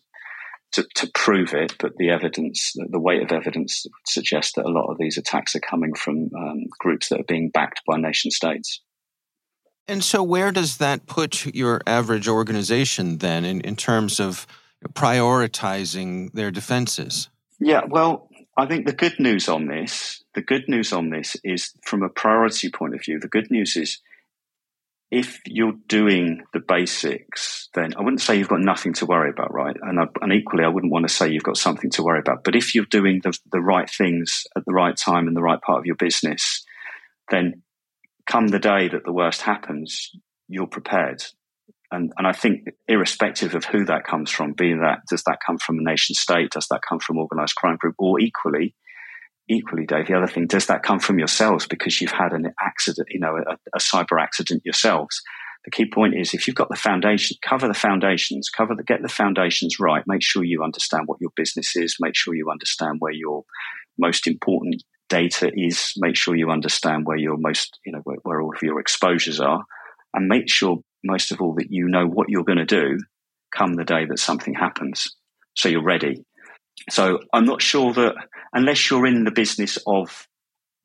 to 0.73 0.85
to 0.95 1.11
prove 1.13 1.53
it, 1.53 1.75
but 1.79 1.93
the 1.97 2.09
evidence, 2.09 2.73
the 2.75 2.99
weight 2.99 3.23
of 3.23 3.31
evidence, 3.31 3.85
suggests 4.05 4.53
that 4.55 4.65
a 4.65 4.69
lot 4.69 4.91
of 4.91 4.97
these 4.99 5.17
attacks 5.17 5.55
are 5.55 5.61
coming 5.61 5.93
from 5.93 6.29
um, 6.37 6.65
groups 6.77 7.09
that 7.09 7.21
are 7.21 7.27
being 7.27 7.49
backed 7.49 7.81
by 7.87 7.97
nation 7.97 8.31
states. 8.31 8.81
And 9.87 10.03
so, 10.03 10.23
where 10.23 10.51
does 10.51 10.77
that 10.77 11.07
put 11.07 11.45
your 11.53 11.81
average 11.85 12.27
organization 12.27 13.17
then 13.17 13.43
in, 13.43 13.61
in 13.61 13.75
terms 13.75 14.19
of 14.19 14.47
prioritizing 14.93 16.31
their 16.33 16.51
defenses? 16.51 17.29
Yeah, 17.59 17.81
well, 17.87 18.29
I 18.57 18.65
think 18.65 18.85
the 18.85 18.93
good 18.93 19.19
news 19.19 19.49
on 19.49 19.67
this, 19.67 20.23
the 20.35 20.41
good 20.41 20.65
news 20.67 20.93
on 20.93 21.09
this 21.09 21.35
is 21.43 21.73
from 21.81 22.03
a 22.03 22.09
priority 22.09 22.69
point 22.69 22.93
of 22.93 23.03
view, 23.03 23.19
the 23.19 23.27
good 23.27 23.49
news 23.49 23.75
is 23.75 23.99
if 25.11 25.39
you're 25.45 25.75
doing 25.87 26.43
the 26.53 26.59
basics, 26.59 27.69
then 27.73 27.93
I 27.95 28.01
wouldn't 28.01 28.21
say 28.21 28.37
you've 28.37 28.47
got 28.47 28.61
nothing 28.61 28.93
to 28.93 29.05
worry 29.05 29.29
about, 29.29 29.53
right? 29.53 29.75
And, 29.81 29.99
I, 29.99 30.05
and 30.21 30.33
equally, 30.33 30.63
I 30.63 30.69
wouldn't 30.69 30.91
want 30.91 31.07
to 31.07 31.13
say 31.13 31.29
you've 31.29 31.43
got 31.43 31.57
something 31.57 31.91
to 31.91 32.03
worry 32.03 32.19
about. 32.19 32.43
But 32.43 32.55
if 32.55 32.73
you're 32.73 32.85
doing 32.85 33.21
the, 33.23 33.37
the 33.51 33.61
right 33.61 33.89
things 33.89 34.43
at 34.55 34.65
the 34.65 34.73
right 34.73 34.97
time 34.97 35.27
in 35.27 35.33
the 35.33 35.41
right 35.41 35.61
part 35.61 35.79
of 35.79 35.85
your 35.85 35.95
business, 35.95 36.65
then 37.29 37.62
come 38.27 38.47
the 38.47 38.59
day 38.59 38.87
that 38.89 39.03
the 39.05 39.13
worst 39.13 39.41
happens, 39.41 40.11
you're 40.47 40.67
prepared. 40.67 41.23
And, 41.91 42.11
and 42.17 42.25
I 42.25 42.31
think, 42.31 42.69
irrespective 42.87 43.53
of 43.53 43.65
who 43.65 43.85
that 43.85 44.03
comes 44.03 44.31
from, 44.31 44.53
be 44.53 44.73
that 44.73 45.01
does 45.09 45.23
that 45.23 45.37
come 45.45 45.57
from 45.57 45.77
a 45.77 45.83
nation 45.83 46.15
state, 46.15 46.49
does 46.51 46.67
that 46.69 46.81
come 46.87 46.99
from 46.99 47.19
organised 47.19 47.55
crime 47.55 47.77
group, 47.79 47.95
or 47.99 48.19
equally, 48.19 48.75
equally, 49.47 49.85
Dave, 49.85 50.07
the 50.07 50.15
other 50.15 50.27
thing, 50.27 50.47
does 50.47 50.67
that 50.67 50.83
come 50.83 50.99
from 50.99 51.19
yourselves 51.19 51.67
because 51.67 52.01
you've 52.01 52.11
had 52.11 52.33
an 52.33 52.51
accident, 52.61 53.07
you 53.11 53.19
know, 53.19 53.35
a, 53.35 53.57
a 53.75 53.79
cyber 53.79 54.19
accident 54.19 54.63
yourselves? 54.65 55.21
The 55.65 55.71
key 55.71 55.89
point 55.89 56.15
is 56.17 56.33
if 56.33 56.47
you've 56.47 56.55
got 56.55 56.69
the 56.69 56.75
foundation, 56.75 57.37
cover 57.41 57.67
the 57.67 57.73
foundations, 57.73 58.49
cover 58.49 58.75
the, 58.75 58.83
get 58.83 59.01
the 59.01 59.07
foundations 59.07 59.79
right. 59.79 60.03
Make 60.07 60.21
sure 60.21 60.43
you 60.43 60.63
understand 60.63 61.03
what 61.05 61.21
your 61.21 61.31
business 61.35 61.75
is. 61.75 61.97
Make 61.99 62.15
sure 62.15 62.35
you 62.35 62.49
understand 62.51 62.97
where 62.99 63.13
your 63.13 63.43
most 63.97 64.27
important 64.27 64.83
data 65.09 65.51
is. 65.53 65.93
Make 65.97 66.15
sure 66.15 66.35
you 66.35 66.49
understand 66.49 67.05
where 67.05 67.17
your 67.17 67.37
most, 67.37 67.79
you 67.85 67.91
know, 67.91 68.01
where, 68.03 68.17
where 68.23 68.41
all 68.41 68.53
of 68.55 68.61
your 68.61 68.79
exposures 68.79 69.39
are 69.39 69.63
and 70.13 70.27
make 70.27 70.49
sure 70.49 70.77
most 71.03 71.31
of 71.31 71.41
all 71.41 71.55
that 71.55 71.67
you 71.69 71.87
know 71.87 72.05
what 72.05 72.29
you're 72.29 72.43
going 72.43 72.57
to 72.57 72.65
do 72.65 72.97
come 73.55 73.73
the 73.73 73.83
day 73.83 74.05
that 74.05 74.19
something 74.19 74.53
happens. 74.53 75.15
So 75.55 75.69
you're 75.69 75.83
ready. 75.83 76.23
So 76.89 77.19
I'm 77.33 77.45
not 77.45 77.61
sure 77.61 77.93
that 77.93 78.15
unless 78.53 78.89
you're 78.89 79.05
in 79.05 79.23
the 79.23 79.31
business 79.31 79.77
of 79.85 80.27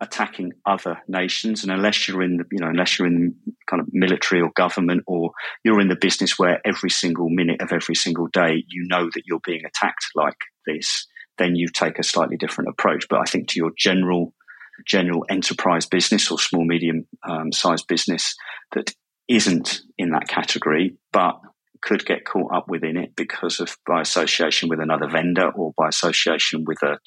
attacking 0.00 0.52
other 0.64 0.98
nations 1.08 1.62
and 1.64 1.72
unless 1.72 2.06
you're 2.06 2.22
in 2.22 2.37
the 2.37 2.44
you 2.52 2.60
know 2.60 2.68
unless 2.68 2.98
you're 2.98 3.08
in 3.08 3.34
kind 3.68 3.80
of 3.80 3.88
military 3.90 4.40
or 4.40 4.50
government 4.54 5.02
or 5.08 5.32
you're 5.64 5.80
in 5.80 5.88
the 5.88 5.96
business 5.96 6.38
where 6.38 6.60
every 6.64 6.90
single 6.90 7.28
minute 7.28 7.60
of 7.60 7.72
every 7.72 7.96
single 7.96 8.28
day 8.28 8.62
you 8.68 8.87
know 8.87 9.06
that 9.12 9.22
you're 9.26 9.40
being 9.44 9.64
attacked 9.64 10.06
like 10.14 10.37
this 10.66 11.06
then 11.38 11.57
you 11.57 11.68
take 11.68 11.99
a 11.99 12.04
slightly 12.04 12.37
different 12.37 12.71
approach 12.71 13.07
but 13.09 13.21
i 13.21 13.25
think 13.25 13.49
to 13.49 13.59
your 13.59 13.73
general 13.76 14.35
general 14.87 15.25
enterprise 15.28 15.87
business 15.87 16.30
or 16.30 16.38
small 16.38 16.64
medium 16.64 17.07
um, 17.28 17.50
sized 17.52 17.87
business 17.88 18.37
that 18.73 18.95
isn't 19.28 19.80
in 19.99 20.11
that 20.11 20.28
category 20.28 20.97
but 21.12 21.40
could 21.80 22.04
get 22.04 22.25
caught 22.25 22.52
up 22.52 22.68
within 22.68 22.97
it 22.97 23.14
because 23.16 23.61
of 23.61 23.76
by 23.87 24.00
association 24.00 24.68
with 24.68 24.80
another 24.80 25.09
vendor 25.09 25.50
or 25.50 25.73
by 25.76 25.88
association 25.88 26.64
with 26.66 26.83
a 26.83 26.99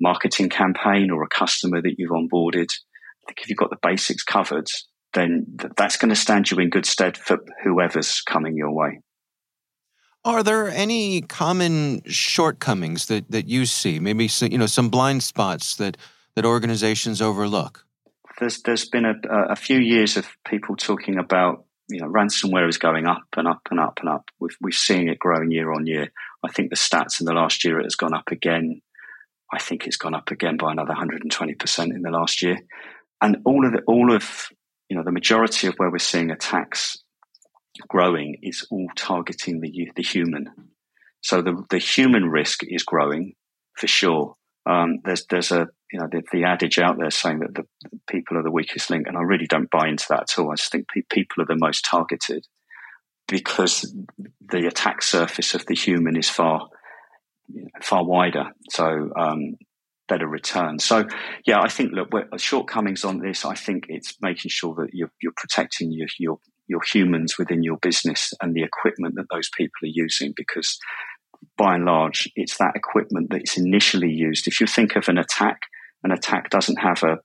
marketing 0.00 0.48
campaign 0.48 1.10
or 1.10 1.22
a 1.22 1.28
customer 1.28 1.80
that 1.80 1.94
you've 1.98 2.10
onboarded. 2.10 2.68
I 2.70 3.28
think 3.28 3.40
if 3.42 3.48
you've 3.48 3.58
got 3.58 3.70
the 3.70 3.78
basics 3.82 4.22
covered, 4.22 4.68
then 5.14 5.46
that's 5.76 5.96
going 5.96 6.10
to 6.10 6.16
stand 6.16 6.50
you 6.50 6.58
in 6.58 6.70
good 6.70 6.86
stead 6.86 7.16
for 7.16 7.38
whoever's 7.64 8.20
coming 8.20 8.56
your 8.56 8.72
way. 8.72 9.00
Are 10.24 10.42
there 10.42 10.68
any 10.68 11.22
common 11.22 12.02
shortcomings 12.04 13.06
that, 13.06 13.30
that 13.30 13.46
you 13.46 13.64
see? 13.66 13.98
Maybe 13.98 14.28
you 14.42 14.58
know 14.58 14.66
some 14.66 14.90
blind 14.90 15.22
spots 15.22 15.76
that 15.76 15.96
that 16.34 16.44
organizations 16.44 17.22
overlook. 17.22 17.86
There's 18.38 18.62
there's 18.62 18.88
been 18.88 19.04
a, 19.04 19.14
a 19.30 19.56
few 19.56 19.78
years 19.78 20.16
of 20.16 20.26
people 20.44 20.76
talking 20.76 21.18
about 21.18 21.64
you 21.90 22.00
know, 22.00 22.08
ransomware 22.08 22.68
is 22.68 22.78
going 22.78 23.06
up 23.06 23.24
and 23.36 23.46
up 23.46 23.62
and 23.70 23.80
up 23.80 23.98
and 24.00 24.08
up. 24.08 24.30
We've, 24.38 24.56
we've 24.60 24.74
seen 24.74 25.08
it 25.08 25.18
growing 25.18 25.50
year 25.50 25.72
on 25.72 25.86
year. 25.86 26.10
I 26.42 26.50
think 26.50 26.70
the 26.70 26.76
stats 26.76 27.20
in 27.20 27.26
the 27.26 27.32
last 27.32 27.64
year, 27.64 27.78
it 27.80 27.84
has 27.84 27.96
gone 27.96 28.14
up 28.14 28.30
again. 28.30 28.80
I 29.52 29.58
think 29.58 29.86
it's 29.86 29.96
gone 29.96 30.14
up 30.14 30.30
again 30.30 30.56
by 30.56 30.72
another 30.72 30.94
120% 30.94 31.84
in 31.94 32.02
the 32.02 32.10
last 32.10 32.42
year. 32.42 32.60
And 33.20 33.38
all 33.44 33.66
of 33.66 33.72
the, 33.72 33.82
all 33.86 34.14
of, 34.14 34.48
you 34.88 34.96
know, 34.96 35.02
the 35.02 35.12
majority 35.12 35.66
of 35.66 35.74
where 35.76 35.90
we're 35.90 35.98
seeing 35.98 36.30
attacks 36.30 36.98
growing 37.88 38.38
is 38.42 38.66
all 38.70 38.88
targeting 38.96 39.60
the, 39.60 39.90
the 39.96 40.02
human. 40.02 40.50
So 41.22 41.42
the, 41.42 41.64
the 41.70 41.78
human 41.78 42.24
risk 42.24 42.60
is 42.62 42.82
growing 42.82 43.34
for 43.76 43.86
sure. 43.86 44.34
Um, 44.66 44.98
there's, 45.04 45.26
there's 45.30 45.52
a, 45.52 45.68
you 45.92 45.98
know, 45.98 46.08
the, 46.10 46.22
the, 46.32 46.44
adage 46.44 46.78
out 46.78 46.98
there 46.98 47.10
saying 47.10 47.40
that 47.40 47.54
the, 47.54 47.64
people 48.08 48.36
are 48.36 48.42
the 48.42 48.50
weakest 48.50 48.90
link, 48.90 49.06
and 49.06 49.16
I 49.16 49.22
really 49.22 49.46
don't 49.46 49.70
buy 49.70 49.88
into 49.88 50.06
that 50.10 50.22
at 50.22 50.38
all. 50.38 50.52
I 50.52 50.56
just 50.56 50.70
think 50.70 50.86
pe- 50.88 51.02
people 51.10 51.42
are 51.42 51.46
the 51.46 51.56
most 51.56 51.84
targeted 51.84 52.46
because 53.26 53.94
the 54.40 54.66
attack 54.66 55.02
surface 55.02 55.54
of 55.54 55.66
the 55.66 55.74
human 55.74 56.16
is 56.16 56.28
far 56.28 56.68
far 57.82 58.04
wider, 58.04 58.50
so 58.70 59.10
um, 59.16 59.56
better 60.08 60.26
return. 60.26 60.78
So, 60.78 61.06
yeah, 61.46 61.60
I 61.60 61.68
think 61.68 61.92
look, 61.92 62.10
shortcomings 62.38 63.04
on 63.04 63.18
this. 63.18 63.44
I 63.44 63.54
think 63.54 63.86
it's 63.88 64.16
making 64.20 64.50
sure 64.50 64.74
that 64.76 64.90
you're, 64.92 65.10
you're 65.22 65.32
protecting 65.36 65.90
your, 65.90 66.08
your 66.18 66.38
your 66.70 66.80
humans 66.86 67.34
within 67.36 67.64
your 67.64 67.76
business 67.78 68.32
and 68.40 68.54
the 68.54 68.62
equipment 68.62 69.16
that 69.16 69.26
those 69.30 69.50
people 69.56 69.82
are 69.82 69.92
using 69.92 70.32
because 70.36 70.78
by 71.58 71.74
and 71.74 71.84
large, 71.84 72.30
it's 72.36 72.58
that 72.58 72.76
equipment 72.76 73.28
that's 73.30 73.58
initially 73.58 74.10
used. 74.10 74.46
If 74.46 74.60
you 74.60 74.68
think 74.68 74.94
of 74.94 75.08
an 75.08 75.18
attack, 75.18 75.62
an 76.04 76.12
attack 76.12 76.48
doesn't 76.48 76.76
have 76.76 77.02
a 77.02 77.18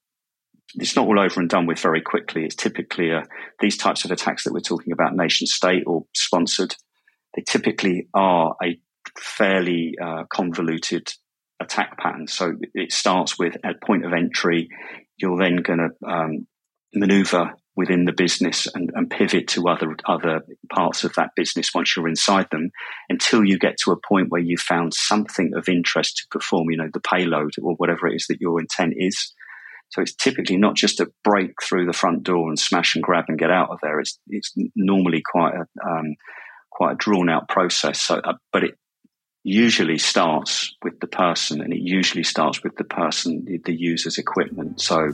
it's 0.74 0.96
not 0.96 1.06
all 1.06 1.20
over 1.20 1.40
and 1.40 1.48
done 1.48 1.68
with 1.68 1.80
very 1.80 2.02
quickly. 2.02 2.44
It's 2.44 2.56
typically 2.56 3.12
a, 3.12 3.24
these 3.62 3.78
types 3.78 4.04
of 4.04 4.12
attacks 4.12 4.44
that 4.44 4.52
we're 4.52 4.62
talking 4.62 4.92
about, 4.92 5.16
nation 5.16 5.46
state 5.46 5.84
or 5.86 6.06
sponsored, 6.14 6.76
they 7.36 7.44
typically 7.48 8.08
are 8.14 8.56
a 8.62 8.78
fairly 9.18 9.94
uh, 10.04 10.24
convoluted 10.34 11.08
attack 11.62 11.98
pattern. 12.00 12.28
So 12.28 12.54
it 12.74 12.92
starts 12.92 13.38
with 13.38 13.56
a 13.64 13.74
point 13.86 14.06
of 14.06 14.12
entry. 14.12 14.70
You're 15.18 15.38
then 15.38 15.58
going 15.58 15.80
to 15.80 16.10
um, 16.10 16.48
maneuver 16.94 17.54
within 17.76 18.06
the 18.06 18.14
business 18.14 18.68
and, 18.74 18.92
and, 18.96 19.10
pivot 19.10 19.48
to 19.50 19.68
other 19.68 19.96
other 20.06 20.42
parts 20.72 21.04
of 21.04 21.14
that 21.16 21.32
business 21.36 21.70
once 21.76 21.96
you're 21.96 22.08
inside 22.08 22.48
them 22.52 22.72
until 23.10 23.44
you 23.44 23.60
get 23.60 23.78
to 23.78 23.92
a 23.92 23.98
point 24.08 24.30
where 24.30 24.42
you've 24.42 24.62
found 24.62 24.94
something 24.94 25.52
of 25.56 25.68
interest 25.68 26.18
to 26.18 26.28
perform, 26.32 26.70
you 26.70 26.78
know, 26.78 26.90
the 26.94 27.02
payload 27.02 27.52
or 27.62 27.76
whatever 27.76 28.08
it 28.08 28.16
is 28.16 28.28
that 28.28 28.42
your 28.42 28.60
intent 28.60 28.94
is. 28.98 29.34
So 29.90 30.02
it's 30.02 30.16
typically 30.16 30.58
not 30.58 30.76
just 30.76 31.00
a 31.00 31.12
break 31.24 31.62
through 31.62 31.86
the 31.86 31.94
front 31.94 32.24
door 32.24 32.48
and 32.48 32.58
smash 32.58 32.96
and 32.96 33.04
grab 33.04 33.26
and 33.28 33.38
get 33.38 33.52
out 33.52 33.70
of 33.70 33.80
there. 33.82 34.00
It's 34.00 34.20
it's 34.28 34.54
normally 34.76 35.22
quite 35.24 35.54
a 35.54 35.88
um, 35.88 36.16
quite 36.72 36.94
a 36.94 36.96
drawn 36.96 37.30
out 37.30 37.48
process. 37.48 38.02
So, 38.02 38.16
uh, 38.16 38.34
but 38.52 38.64
it 38.64 38.78
usually 39.44 40.00
starts 40.00 40.76
with 40.84 41.00
the 41.00 41.08
person, 41.08 41.62
and 41.62 41.72
it 41.72 41.80
usually 41.80 42.24
starts 42.24 42.64
with 42.64 42.76
the 42.78 42.84
person, 42.84 43.46
the, 43.46 43.60
the 43.64 43.76
user's 43.76 44.18
equipment. 44.18 44.82
So 44.82 45.12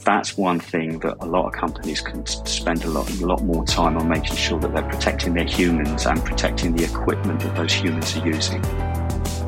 that's 0.00 0.36
one 0.36 0.60
thing 0.60 0.98
that 1.00 1.16
a 1.20 1.26
lot 1.26 1.46
of 1.46 1.52
companies 1.52 2.00
can 2.00 2.26
spend 2.26 2.84
a 2.84 2.88
lot, 2.88 3.08
a 3.10 3.26
lot 3.26 3.42
more 3.42 3.64
time 3.64 3.96
on 3.96 4.08
making 4.08 4.36
sure 4.36 4.58
that 4.60 4.74
they're 4.74 4.88
protecting 4.88 5.34
their 5.34 5.44
humans 5.44 6.06
and 6.06 6.22
protecting 6.24 6.74
the 6.74 6.84
equipment 6.84 7.40
that 7.40 7.54
those 7.56 7.72
humans 7.72 8.16
are 8.16 8.26
using. 8.26 8.62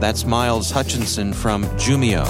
That's 0.00 0.24
Miles 0.24 0.70
Hutchinson 0.70 1.32
from 1.32 1.64
Jumio. 1.76 2.24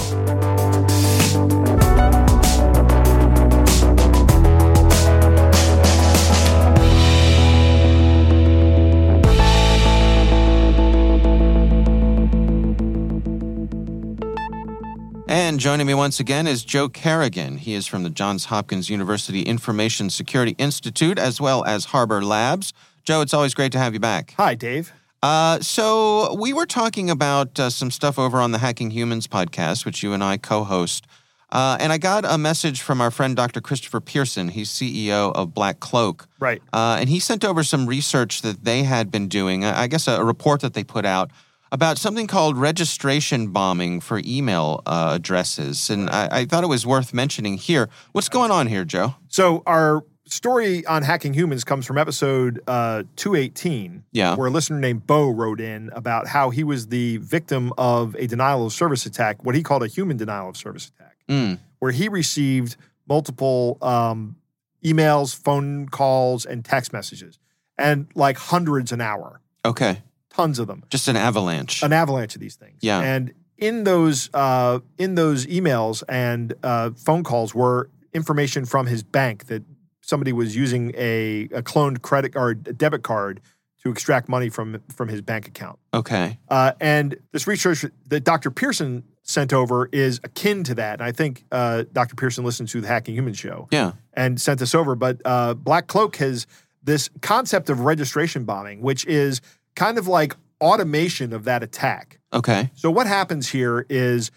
And 15.35 15.59
joining 15.59 15.85
me 15.85 15.93
once 15.93 16.21
again 16.21 16.47
is 16.47 16.63
Joe 16.63 16.87
Carrigan. 16.87 17.57
He 17.57 17.73
is 17.73 17.85
from 17.85 18.03
the 18.03 18.09
Johns 18.09 18.45
Hopkins 18.45 18.89
University 18.89 19.41
Information 19.41 20.09
Security 20.09 20.55
Institute 20.57 21.19
as 21.19 21.41
well 21.41 21.65
as 21.65 21.83
Harbor 21.83 22.23
Labs. 22.23 22.71
Joe, 23.03 23.19
it's 23.19 23.33
always 23.33 23.53
great 23.53 23.73
to 23.73 23.77
have 23.77 23.93
you 23.93 23.99
back. 23.99 24.33
Hi, 24.37 24.55
Dave. 24.55 24.93
Uh, 25.21 25.59
so, 25.59 26.33
we 26.35 26.53
were 26.53 26.65
talking 26.65 27.09
about 27.09 27.59
uh, 27.59 27.69
some 27.69 27.91
stuff 27.91 28.17
over 28.17 28.37
on 28.37 28.53
the 28.53 28.59
Hacking 28.59 28.91
Humans 28.91 29.27
podcast, 29.27 29.83
which 29.83 30.01
you 30.01 30.13
and 30.13 30.23
I 30.23 30.37
co 30.37 30.63
host. 30.63 31.05
Uh, 31.51 31.75
and 31.81 31.91
I 31.91 31.97
got 31.97 32.23
a 32.23 32.37
message 32.37 32.79
from 32.79 33.01
our 33.01 33.11
friend 33.11 33.35
Dr. 33.35 33.59
Christopher 33.59 33.99
Pierson. 33.99 34.47
He's 34.47 34.69
CEO 34.69 35.35
of 35.35 35.53
Black 35.53 35.81
Cloak. 35.81 36.29
Right. 36.39 36.61
Uh, 36.71 36.95
and 36.97 37.09
he 37.09 37.19
sent 37.19 37.43
over 37.43 37.61
some 37.61 37.87
research 37.87 38.41
that 38.43 38.63
they 38.63 38.83
had 38.83 39.11
been 39.11 39.27
doing, 39.27 39.65
I 39.65 39.87
guess 39.87 40.07
a 40.07 40.23
report 40.23 40.61
that 40.61 40.75
they 40.75 40.85
put 40.85 41.05
out 41.05 41.29
about 41.71 41.97
something 41.97 42.27
called 42.27 42.57
registration 42.57 43.47
bombing 43.47 43.99
for 43.99 44.21
email 44.25 44.81
uh, 44.85 45.13
addresses. 45.15 45.89
And 45.89 46.09
I, 46.09 46.29
I, 46.31 46.45
thought 46.45 46.63
it 46.63 46.67
was 46.67 46.85
worth 46.85 47.13
mentioning 47.13 47.57
here. 47.57 47.89
What's 48.11 48.29
going 48.29 48.51
on 48.51 48.67
here, 48.67 48.85
Joe? 48.85 49.15
So, 49.27 49.63
our 49.65 50.03
story 50.27 50.85
on 50.85 51.03
hacking 51.03 51.33
humans 51.33 51.63
comes 51.63 51.85
from 51.85 51.97
episode 51.97 52.61
uh, 52.67 53.03
218, 53.15 54.03
yeah. 54.11 54.35
where 54.35 54.47
a 54.47 54.51
listener 54.51 54.79
named 54.79 55.05
Bo 55.05 55.29
wrote 55.29 55.59
in 55.59 55.89
about 55.93 56.27
how 56.27 56.49
he 56.49 56.63
was 56.63 56.87
the 56.87 57.17
victim 57.17 57.71
of 57.77 58.15
a 58.15 58.27
denial 58.27 58.65
of 58.65 58.73
service 58.73 59.05
attack, 59.05 59.43
what 59.43 59.55
he 59.55 59.63
called 59.63 59.83
a 59.83 59.87
human 59.87 60.17
denial 60.17 60.49
of 60.49 60.57
service 60.57 60.91
attack, 60.95 61.17
mm. 61.27 61.59
where 61.79 61.91
he 61.91 62.07
received 62.07 62.77
multiple 63.07 63.77
um, 63.81 64.35
emails, 64.83 65.35
phone 65.35 65.87
calls, 65.89 66.45
and 66.45 66.65
text 66.65 66.91
messages, 66.93 67.39
and 67.77 68.07
like 68.15 68.37
hundreds 68.37 68.91
an 68.91 69.01
hour. 69.01 69.41
Okay 69.63 70.01
tons 70.35 70.59
of 70.59 70.67
them. 70.67 70.83
Just 70.89 71.07
an 71.07 71.15
avalanche. 71.15 71.81
An 71.81 71.93
avalanche 71.93 72.35
of 72.35 72.41
these 72.41 72.55
things. 72.55 72.79
Yeah. 72.81 72.99
And 72.99 73.33
in 73.57 73.85
those 73.85 74.29
uh, 74.33 74.79
in 74.97 75.15
those 75.15 75.45
emails 75.45 76.03
and 76.09 76.53
uh, 76.61 76.91
phone 76.91 77.23
calls 77.23 77.55
were 77.55 77.89
information 78.13 78.65
from 78.65 78.85
his 78.85 79.01
bank 79.01 79.45
that 79.47 79.63
somebody 80.01 80.33
was 80.33 80.55
using 80.55 80.93
a, 80.95 81.43
a 81.51 81.63
cloned 81.63 82.01
credit 82.01 82.35
or 82.35 82.53
debit 82.53 83.03
card 83.03 83.41
to 83.83 83.89
extract 83.89 84.27
money 84.27 84.49
from 84.49 84.81
from 84.93 85.07
his 85.07 85.21
bank 85.21 85.47
account. 85.47 85.79
Okay. 85.93 86.37
Uh, 86.49 86.73
and 86.81 87.17
this 87.31 87.47
research 87.47 87.85
that 88.07 88.23
Dr. 88.25 88.51
Pierson 88.51 89.03
sent 89.23 89.53
over 89.53 89.87
is 89.91 90.19
akin 90.23 90.63
to 90.65 90.75
that. 90.75 90.99
And 90.99 91.03
I 91.03 91.11
think 91.11 91.45
uh, 91.51 91.85
Dr. 91.93 92.15
Pierson 92.15 92.43
listened 92.43 92.69
to 92.69 92.81
the 92.81 92.87
Hacking 92.87 93.15
Human 93.15 93.33
show. 93.33 93.67
Yeah. 93.71 93.93
And 94.13 94.39
sent 94.39 94.59
this 94.59 94.75
over. 94.75 94.95
But 94.95 95.21
uh, 95.25 95.55
Black 95.55 95.87
Cloak 95.87 96.17
has 96.17 96.45
this 96.83 97.09
concept 97.21 97.69
of 97.69 97.79
registration 97.79 98.43
bombing, 98.43 98.81
which 98.81 99.05
is 99.07 99.41
kind 99.75 99.97
of 99.97 100.07
like 100.07 100.35
automation 100.61 101.33
of 101.33 101.43
that 101.45 101.63
attack. 101.63 102.19
Okay. 102.33 102.71
So 102.75 102.89
what 102.91 103.07
happens 103.07 103.49
here 103.49 103.85
is 103.89 104.31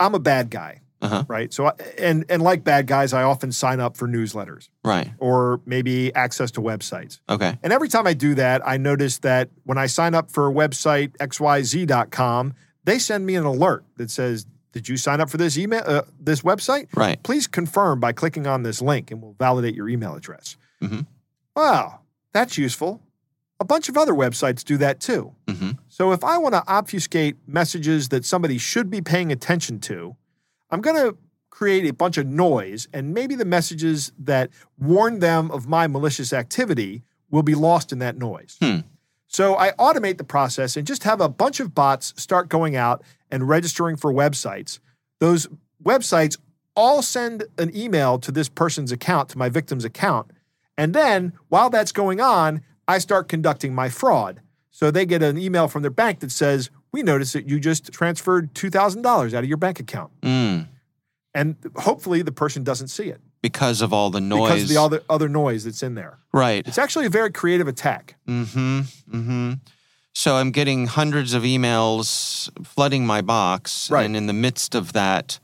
I'm 0.00 0.14
a 0.14 0.18
bad 0.18 0.50
guy, 0.50 0.80
Uh-huh. 1.00 1.24
right? 1.28 1.52
So 1.52 1.66
I, 1.66 1.72
and 1.98 2.24
and 2.28 2.42
like 2.42 2.64
bad 2.64 2.86
guys, 2.86 3.12
I 3.12 3.22
often 3.22 3.52
sign 3.52 3.80
up 3.80 3.96
for 3.96 4.08
newsletters 4.08 4.68
Right. 4.84 5.10
or 5.18 5.60
maybe 5.66 6.14
access 6.14 6.50
to 6.52 6.60
websites. 6.60 7.20
Okay. 7.28 7.58
And 7.62 7.72
every 7.72 7.88
time 7.88 8.06
I 8.06 8.14
do 8.14 8.34
that, 8.36 8.66
I 8.66 8.76
notice 8.76 9.18
that 9.18 9.50
when 9.64 9.78
I 9.78 9.86
sign 9.86 10.14
up 10.14 10.30
for 10.30 10.48
a 10.48 10.52
website 10.52 11.16
xyz.com, 11.18 12.54
they 12.84 12.98
send 12.98 13.26
me 13.26 13.34
an 13.36 13.44
alert 13.44 13.84
that 13.96 14.10
says, 14.10 14.46
"Did 14.72 14.88
you 14.88 14.96
sign 14.96 15.20
up 15.20 15.30
for 15.30 15.36
this 15.36 15.56
email 15.58 15.82
uh, 15.86 16.02
this 16.18 16.42
website? 16.42 16.88
Right. 16.96 17.22
Please 17.22 17.46
confirm 17.46 18.00
by 18.00 18.12
clicking 18.12 18.46
on 18.46 18.62
this 18.62 18.80
link 18.82 19.10
and 19.10 19.22
we'll 19.22 19.34
validate 19.38 19.74
your 19.74 19.88
email 19.88 20.14
address." 20.14 20.56
Mhm. 20.82 21.06
Wow, 21.54 22.00
that's 22.32 22.56
useful. 22.58 23.02
A 23.62 23.64
bunch 23.64 23.88
of 23.88 23.96
other 23.96 24.12
websites 24.12 24.64
do 24.64 24.76
that 24.78 24.98
too. 24.98 25.36
hmm 25.48 25.70
So 25.86 26.10
if 26.10 26.24
I 26.24 26.36
want 26.36 26.52
to 26.54 26.64
obfuscate 26.66 27.36
messages 27.46 28.08
that 28.08 28.24
somebody 28.24 28.58
should 28.58 28.90
be 28.90 29.00
paying 29.00 29.30
attention 29.30 29.78
to, 29.82 30.16
I'm 30.68 30.80
going 30.80 30.96
to 30.96 31.16
create 31.48 31.86
a 31.86 31.92
bunch 31.92 32.18
of 32.18 32.26
noise, 32.26 32.88
and 32.92 33.14
maybe 33.14 33.36
the 33.36 33.44
messages 33.44 34.12
that 34.18 34.50
warn 34.80 35.20
them 35.20 35.48
of 35.52 35.68
my 35.68 35.86
malicious 35.86 36.32
activity 36.32 37.04
will 37.30 37.44
be 37.44 37.54
lost 37.54 37.92
in 37.92 38.00
that 38.00 38.18
noise. 38.18 38.56
Hmm. 38.60 38.78
So 39.28 39.56
I 39.56 39.70
automate 39.78 40.18
the 40.18 40.24
process 40.24 40.76
and 40.76 40.84
just 40.84 41.04
have 41.04 41.20
a 41.20 41.28
bunch 41.28 41.60
of 41.60 41.72
bots 41.72 42.14
start 42.20 42.48
going 42.48 42.74
out 42.74 43.04
and 43.30 43.48
registering 43.48 43.96
for 43.96 44.12
websites. 44.12 44.80
Those 45.20 45.46
websites 45.84 46.36
all 46.74 47.00
send 47.00 47.44
an 47.58 47.70
email 47.76 48.18
to 48.18 48.32
this 48.32 48.48
person's 48.48 48.90
account, 48.90 49.28
to 49.28 49.38
my 49.38 49.48
victim's 49.48 49.84
account. 49.84 50.32
And 50.76 50.94
then 50.94 51.34
while 51.48 51.70
that's 51.70 51.92
going 51.92 52.20
on, 52.20 52.62
I 52.88 52.98
start 52.98 53.28
conducting 53.28 53.74
my 53.74 53.88
fraud. 53.88 54.40
So 54.70 54.90
they 54.90 55.04
get 55.06 55.22
an 55.22 55.38
email 55.38 55.68
from 55.68 55.82
their 55.82 55.90
bank 55.90 56.20
that 56.20 56.30
says, 56.32 56.70
We 56.92 57.02
noticed 57.02 57.32
that 57.34 57.48
you 57.48 57.60
just 57.60 57.92
transferred 57.92 58.54
$2,000 58.54 59.34
out 59.34 59.42
of 59.44 59.48
your 59.48 59.56
bank 59.58 59.80
account. 59.80 60.12
Mm. 60.22 60.68
And 61.34 61.56
hopefully 61.76 62.22
the 62.22 62.32
person 62.32 62.62
doesn't 62.64 62.88
see 62.88 63.04
it 63.08 63.20
Because 63.42 63.80
of 63.80 63.92
all 63.92 64.10
the 64.10 64.20
noise. 64.20 64.50
because 64.50 64.62
of 64.64 64.68
the 64.68 64.76
other, 64.80 65.02
other 65.08 65.28
noise 65.28 65.64
that's 65.64 65.82
in 65.82 65.94
there. 65.94 66.18
right. 66.32 66.66
It's 66.66 66.78
actually 66.78 67.06
a 67.06 67.10
very 67.10 67.30
creative 67.30 67.68
attack. 67.68 68.16
Mm-hmm. 68.28 68.80
Mm-hmm. 69.10 69.52
So 70.14 70.36
I'm 70.36 70.50
getting 70.50 70.86
hundreds 70.88 71.32
of 71.32 71.42
emails 71.42 72.50
flooding 72.66 73.06
my 73.06 73.22
box, 73.22 73.90
Right. 73.90 74.04
and 74.04 74.14
in 74.16 74.26
the 74.26 74.34
midst 74.34 74.74
of 74.74 74.92
that, 74.92 75.38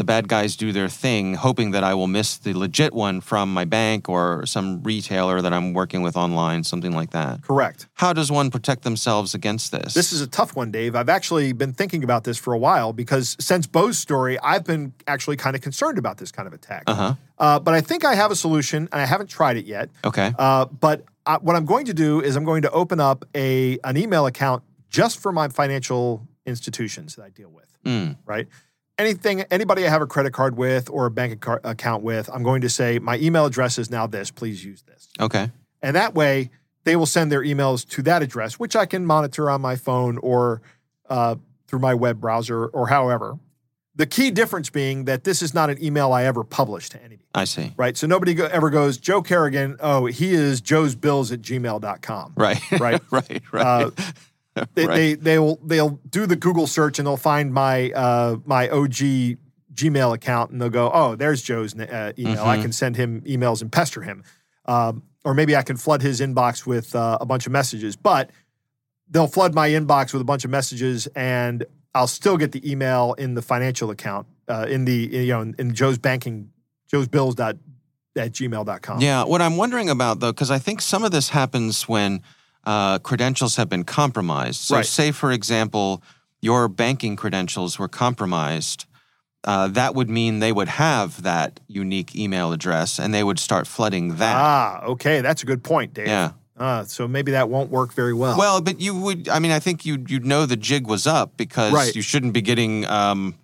the 0.00 0.04
bad 0.04 0.28
guys 0.28 0.56
do 0.56 0.72
their 0.72 0.88
thing, 0.88 1.34
hoping 1.34 1.72
that 1.72 1.84
I 1.84 1.92
will 1.92 2.06
miss 2.06 2.38
the 2.38 2.54
legit 2.54 2.94
one 2.94 3.20
from 3.20 3.52
my 3.52 3.66
bank 3.66 4.08
or 4.08 4.46
some 4.46 4.82
retailer 4.82 5.42
that 5.42 5.52
I'm 5.52 5.74
working 5.74 6.00
with 6.00 6.16
online, 6.16 6.64
something 6.64 6.92
like 6.92 7.10
that. 7.10 7.42
Correct. 7.42 7.86
How 7.92 8.14
does 8.14 8.32
one 8.32 8.50
protect 8.50 8.82
themselves 8.82 9.34
against 9.34 9.72
this? 9.72 9.92
This 9.92 10.10
is 10.10 10.22
a 10.22 10.26
tough 10.26 10.56
one, 10.56 10.70
Dave. 10.70 10.96
I've 10.96 11.10
actually 11.10 11.52
been 11.52 11.74
thinking 11.74 12.02
about 12.02 12.24
this 12.24 12.38
for 12.38 12.54
a 12.54 12.58
while 12.58 12.94
because 12.94 13.36
since 13.38 13.66
Bo's 13.66 13.98
story, 13.98 14.38
I've 14.38 14.64
been 14.64 14.94
actually 15.06 15.36
kind 15.36 15.54
of 15.54 15.60
concerned 15.60 15.98
about 15.98 16.16
this 16.16 16.32
kind 16.32 16.46
of 16.46 16.54
attack. 16.54 16.84
uh-huh. 16.86 17.14
Uh, 17.38 17.58
but 17.58 17.74
I 17.74 17.82
think 17.82 18.06
I 18.06 18.14
have 18.14 18.30
a 18.30 18.36
solution, 18.36 18.88
and 18.90 19.00
I 19.02 19.04
haven't 19.04 19.28
tried 19.28 19.58
it 19.58 19.66
yet. 19.66 19.90
Okay. 20.02 20.32
Uh, 20.38 20.64
but 20.64 21.04
I, 21.26 21.36
what 21.36 21.56
I'm 21.56 21.66
going 21.66 21.84
to 21.86 21.94
do 21.94 22.22
is 22.22 22.36
I'm 22.36 22.44
going 22.44 22.62
to 22.62 22.70
open 22.70 23.00
up 23.00 23.26
a 23.34 23.78
an 23.84 23.98
email 23.98 24.24
account 24.26 24.62
just 24.88 25.20
for 25.20 25.30
my 25.30 25.48
financial 25.48 26.26
institutions 26.46 27.16
that 27.16 27.22
I 27.22 27.28
deal 27.28 27.50
with. 27.50 27.66
Mm. 27.84 28.16
Right. 28.24 28.48
Anything, 29.00 29.40
anybody 29.50 29.86
I 29.86 29.88
have 29.88 30.02
a 30.02 30.06
credit 30.06 30.34
card 30.34 30.58
with 30.58 30.90
or 30.90 31.06
a 31.06 31.10
bank 31.10 31.42
account 31.64 32.02
with, 32.02 32.28
I'm 32.32 32.42
going 32.42 32.60
to 32.60 32.68
say 32.68 32.98
my 32.98 33.16
email 33.16 33.46
address 33.46 33.78
is 33.78 33.90
now 33.90 34.06
this. 34.06 34.30
Please 34.30 34.62
use 34.62 34.82
this. 34.82 35.08
Okay. 35.18 35.50
And 35.80 35.96
that 35.96 36.14
way, 36.14 36.50
they 36.84 36.96
will 36.96 37.06
send 37.06 37.32
their 37.32 37.42
emails 37.42 37.88
to 37.90 38.02
that 38.02 38.22
address, 38.22 38.58
which 38.58 38.76
I 38.76 38.84
can 38.84 39.06
monitor 39.06 39.48
on 39.48 39.62
my 39.62 39.76
phone 39.76 40.18
or 40.18 40.60
uh, 41.08 41.36
through 41.66 41.78
my 41.78 41.94
web 41.94 42.20
browser 42.20 42.66
or 42.66 42.88
however. 42.88 43.38
The 43.96 44.06
key 44.06 44.30
difference 44.30 44.68
being 44.70 45.06
that 45.06 45.24
this 45.24 45.40
is 45.42 45.54
not 45.54 45.68
an 45.70 45.82
email 45.82 46.12
I 46.12 46.24
ever 46.24 46.44
publish 46.44 46.88
to 46.90 46.98
anybody, 46.98 47.26
I 47.34 47.44
see. 47.44 47.72
right? 47.76 47.96
So 47.96 48.06
nobody 48.06 48.34
go, 48.34 48.46
ever 48.46 48.70
goes, 48.70 48.98
Joe 48.98 49.20
Carrigan, 49.22 49.76
oh, 49.80 50.06
he 50.06 50.32
is 50.32 50.60
Joe's 50.60 50.94
Bills 50.94 51.32
at 51.32 51.40
gmail.com. 51.40 52.34
Right. 52.36 52.70
Right. 52.72 53.02
right. 53.10 53.42
Right. 53.52 53.66
Uh, 53.66 53.90
They, 54.74 54.86
Right. 54.86 54.96
they, 54.96 55.14
they'll, 55.14 55.56
they'll 55.64 56.00
do 56.08 56.26
the 56.26 56.36
Google 56.36 56.66
search 56.66 56.98
and 56.98 57.06
they'll 57.06 57.16
find 57.16 57.52
my, 57.54 57.90
uh, 57.92 58.36
my 58.44 58.68
OG 58.68 59.36
Gmail 59.74 60.14
account 60.14 60.50
and 60.50 60.60
they'll 60.60 60.68
go, 60.70 60.90
oh, 60.92 61.14
there's 61.14 61.42
Joe's 61.42 61.78
uh, 61.78 62.12
email. 62.18 62.44
I 62.44 62.58
Mhm. 62.58 62.62
can 62.62 62.72
send 62.72 62.96
him 62.96 63.20
emails 63.22 63.62
and 63.62 63.70
pester 63.70 64.02
him. 64.02 64.24
Um, 64.66 65.02
or 65.24 65.34
maybe 65.34 65.54
I 65.56 65.62
can 65.62 65.76
flood 65.76 66.02
his 66.02 66.20
inbox 66.20 66.66
with 66.66 66.94
uh, 66.96 67.18
a 67.20 67.26
bunch 67.26 67.46
of 67.46 67.52
messages. 67.52 67.94
But 67.96 68.30
they'll 69.08 69.26
flood 69.26 69.54
my 69.54 69.68
inbox 69.70 70.12
with 70.12 70.22
a 70.22 70.24
bunch 70.24 70.44
of 70.44 70.50
messages, 70.50 71.06
and 71.14 71.64
I'll 71.94 72.06
still 72.06 72.36
get 72.36 72.52
the 72.52 72.70
email 72.70 73.14
in 73.18 73.34
the 73.34 73.42
financial 73.42 73.90
account 73.90 74.26
uh, 74.48 74.66
in 74.68 74.84
the 74.86 74.94
you 75.12 75.26
know 75.28 75.40
in, 75.42 75.54
in 75.58 75.74
Joe's 75.74 75.98
banking 75.98 76.50
Joe's 76.90 77.08
bills 77.08 77.34
dot 77.34 77.56
at 78.16 78.32
gmail.com. 78.32 79.00
Yeah, 79.00 79.24
what 79.24 79.40
I'm 79.42 79.56
wondering 79.56 79.90
about 79.90 80.20
though, 80.20 80.32
because 80.32 80.50
I 80.50 80.58
think 80.58 80.80
some 80.80 81.04
of 81.04 81.10
this 81.12 81.28
happens 81.30 81.88
when 81.88 82.22
uh, 82.64 82.98
credentials 82.98 83.56
have 83.56 83.68
been 83.68 83.84
compromised. 83.84 84.60
So, 84.60 84.76
Right. 84.76 84.86
say 84.86 85.12
for 85.12 85.32
example, 85.32 86.02
your 86.42 86.68
banking 86.68 87.16
credentials 87.16 87.78
were 87.78 87.88
compromised. 87.88 88.86
Uh, 89.44 89.68
that 89.68 89.94
would 89.94 90.10
mean 90.10 90.38
they 90.40 90.52
would 90.52 90.68
have 90.68 91.22
that 91.22 91.60
unique 91.66 92.14
email 92.14 92.52
address, 92.52 92.98
and 92.98 93.14
they 93.14 93.24
would 93.24 93.38
start 93.38 93.66
flooding 93.66 94.16
that. 94.16 94.36
Ah, 94.36 94.82
okay, 94.84 95.22
that's 95.22 95.42
a 95.42 95.46
good 95.46 95.62
point, 95.64 95.94
Dave. 95.94 96.08
Yeah. 96.08 96.32
Uh, 96.58 96.84
so 96.84 97.08
maybe 97.08 97.32
that 97.32 97.48
won't 97.48 97.70
work 97.70 97.94
very 97.94 98.12
well. 98.12 98.36
Well, 98.36 98.60
but 98.60 98.82
you 98.82 98.94
would. 98.94 99.30
I 99.30 99.38
mean, 99.38 99.50
I 99.50 99.58
think 99.58 99.86
you'd, 99.86 100.10
you'd 100.10 100.26
know 100.26 100.44
the 100.44 100.58
jig 100.58 100.86
was 100.86 101.06
up 101.06 101.38
because 101.38 101.72
Right. 101.72 101.96
you 101.96 102.02
shouldn't 102.02 102.34
be 102.34 102.42
getting 102.42 102.84
um, 102.84 103.34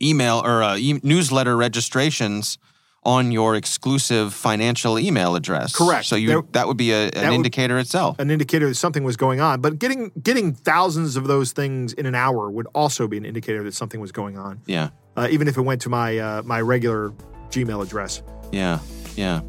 email 0.00 0.40
or 0.42 0.62
uh, 0.62 0.76
e- 0.78 1.00
newsletter 1.02 1.54
registrations 1.58 2.56
on 3.04 3.32
your 3.32 3.54
exclusive 3.54 4.34
financial 4.34 4.98
email 4.98 5.34
address. 5.36 5.74
Correct. 5.74 6.04
So 6.06 6.16
you 6.16 6.28
There- 6.28 6.42
that 6.52 6.66
would 6.68 6.76
be 6.76 6.92
a, 6.92 7.08
an 7.10 7.28
would- 7.28 7.34
indicator 7.34 7.78
itself. 7.78 8.18
an 8.18 8.30
indicator 8.30 8.68
that 8.68 8.74
something 8.74 9.04
was 9.04 9.16
going 9.16 9.40
on. 9.40 9.60
But 9.60 9.78
getting 9.78 10.10
getting 10.22 10.52
thousands 10.54 11.16
of 11.16 11.26
those 11.26 11.52
things 11.52 11.92
in 11.92 12.06
an 12.06 12.14
hour 12.14 12.50
would 12.50 12.66
also 12.74 13.06
be 13.08 13.16
an 13.16 13.24
indicator 13.24 13.62
that 13.64 13.74
something 13.74 14.00
was 14.00 14.12
going 14.12 14.36
on, 14.36 14.60
Yeah. 14.66 14.88
uh, 15.16 15.28
even 15.30 15.48
if 15.48 15.56
it 15.56 15.62
went 15.62 15.80
to 15.82 15.88
my 15.88 16.18
uh, 16.18 16.42
my 16.44 16.60
regular 16.60 17.12
Gmail 17.50 17.82
address. 17.82 18.22
Yeah, 18.52 18.80
yeah. 19.16 19.40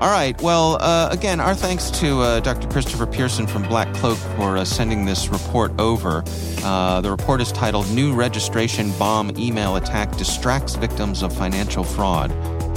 All 0.00 0.10
right. 0.12 0.40
Well, 0.40 0.78
uh, 0.80 1.08
again, 1.10 1.40
our 1.40 1.56
thanks 1.56 1.90
to 1.98 2.20
uh, 2.20 2.38
Dr. 2.40 2.68
Christopher 2.68 3.04
Pierson 3.04 3.48
from 3.48 3.64
Black 3.64 3.92
Cloak 3.94 4.16
for 4.36 4.56
uh, 4.56 4.64
sending 4.64 5.04
this 5.04 5.26
report 5.28 5.72
over. 5.80 6.22
Uh, 6.62 7.00
the 7.00 7.10
report 7.10 7.40
is 7.40 7.50
titled 7.50 7.90
New 7.90 8.14
Registration 8.14 8.92
Bomb 8.96 9.36
Email 9.36 9.74
Attack 9.74 10.16
Distracts 10.16 10.76
Victims 10.76 11.24
of 11.24 11.36
Financial 11.36 11.82
Fraud. 11.82 12.30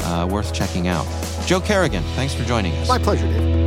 Uh, 0.03 0.27
worth 0.29 0.53
checking 0.53 0.87
out. 0.87 1.05
Joe 1.45 1.61
Carrigan, 1.61 2.03
thanks 2.15 2.33
for 2.33 2.43
joining 2.43 2.73
us. 2.73 2.87
My 2.87 2.97
pleasure, 2.97 3.27
Dave. 3.27 3.61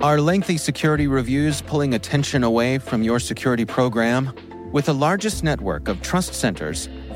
Are 0.00 0.20
lengthy 0.22 0.56
security 0.56 1.06
reviews 1.06 1.60
pulling 1.60 1.92
attention 1.92 2.42
away 2.42 2.78
from 2.78 3.02
your 3.02 3.20
security 3.20 3.66
program? 3.66 4.32
With 4.72 4.86
the 4.86 4.94
largest 4.94 5.44
network 5.44 5.86
of 5.86 6.00
trust 6.00 6.32
centers, 6.34 6.88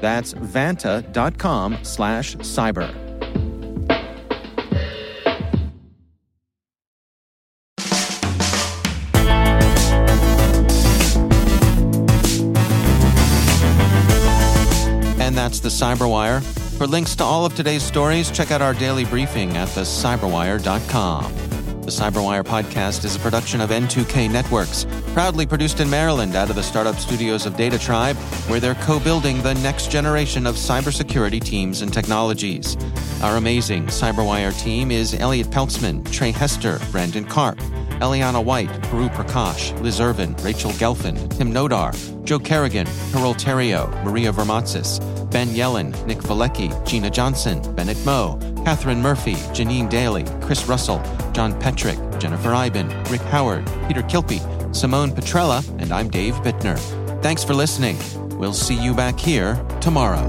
That's 0.00 0.34
vanta.com 0.34 1.78
slash 1.82 2.36
cyber. 2.36 2.94
And 15.20 15.36
that's 15.36 15.60
the 15.60 15.68
Cyberwire. 15.68 16.42
For 16.78 16.86
links 16.86 17.16
to 17.16 17.24
all 17.24 17.44
of 17.44 17.54
today's 17.54 17.82
stories, 17.82 18.30
check 18.30 18.50
out 18.50 18.62
our 18.62 18.72
daily 18.72 19.04
briefing 19.04 19.56
at 19.56 19.68
thecyberwire.com. 19.68 21.47
The 21.88 22.04
Cyberwire 22.04 22.44
podcast 22.44 23.06
is 23.06 23.16
a 23.16 23.18
production 23.18 23.62
of 23.62 23.70
N2K 23.70 24.30
Networks, 24.30 24.84
Proudly 25.14 25.46
produced 25.46 25.80
in 25.80 25.88
Maryland 25.88 26.36
out 26.36 26.50
of 26.50 26.56
the 26.56 26.62
startup 26.62 26.96
studios 26.96 27.46
of 27.46 27.56
Data 27.56 27.78
Tribe, 27.78 28.14
where 28.46 28.60
they're 28.60 28.74
co 28.74 29.00
building 29.00 29.40
the 29.40 29.54
next 29.54 29.90
generation 29.90 30.46
of 30.46 30.56
cybersecurity 30.56 31.42
teams 31.42 31.80
and 31.80 31.90
technologies. 31.90 32.76
Our 33.22 33.38
amazing 33.38 33.86
CyberWire 33.86 34.56
team 34.62 34.90
is 34.90 35.14
Elliot 35.14 35.48
Peltzman, 35.48 36.04
Tré 36.04 36.30
Hester, 36.30 36.78
Brandon 36.92 37.24
Karpf, 37.24 37.58
Eliana 38.00 38.44
White, 38.44 38.68
Puru 38.82 39.08
Prakash, 39.14 39.72
Liz 39.80 39.98
Irvin, 39.98 40.36
Rachel 40.42 40.72
Gelfand, 40.72 41.36
Tim 41.38 41.50
Nodar, 41.52 41.94
Joe 42.22 42.38
Carrigan, 42.38 42.86
Carole 43.12 43.34
Theriault, 43.34 44.04
Maria 44.04 44.30
Varmazis, 44.30 45.00
Ben 45.30 45.48
Yelin, 45.48 45.94
Nick 46.06 46.18
Veliky, 46.18 46.70
Gina 46.86 47.10
Johnson, 47.10 47.60
Bennett 47.74 48.02
Moe, 48.04 48.38
Catherine 48.64 49.00
Murphy, 49.00 49.34
Janine 49.54 49.88
Daly, 49.88 50.24
Chris 50.40 50.66
Russell, 50.66 50.98
John 51.32 51.58
Petrik, 51.60 51.98
Jennifer 52.20 52.54
Eiben, 52.54 52.88
Rick 53.04 53.22
Howard, 53.22 53.64
Peter 53.86 54.02
Kilpe, 54.02 54.40
Simone 54.74 55.10
Petrella, 55.10 55.66
and 55.80 55.92
I'm 55.92 56.08
Dave 56.08 56.34
Bittner. 56.36 56.78
Thanks 57.22 57.44
for 57.44 57.54
listening. 57.54 57.96
We'll 58.38 58.54
see 58.54 58.74
you 58.74 58.94
back 58.94 59.18
here 59.18 59.54
tomorrow. 59.80 60.28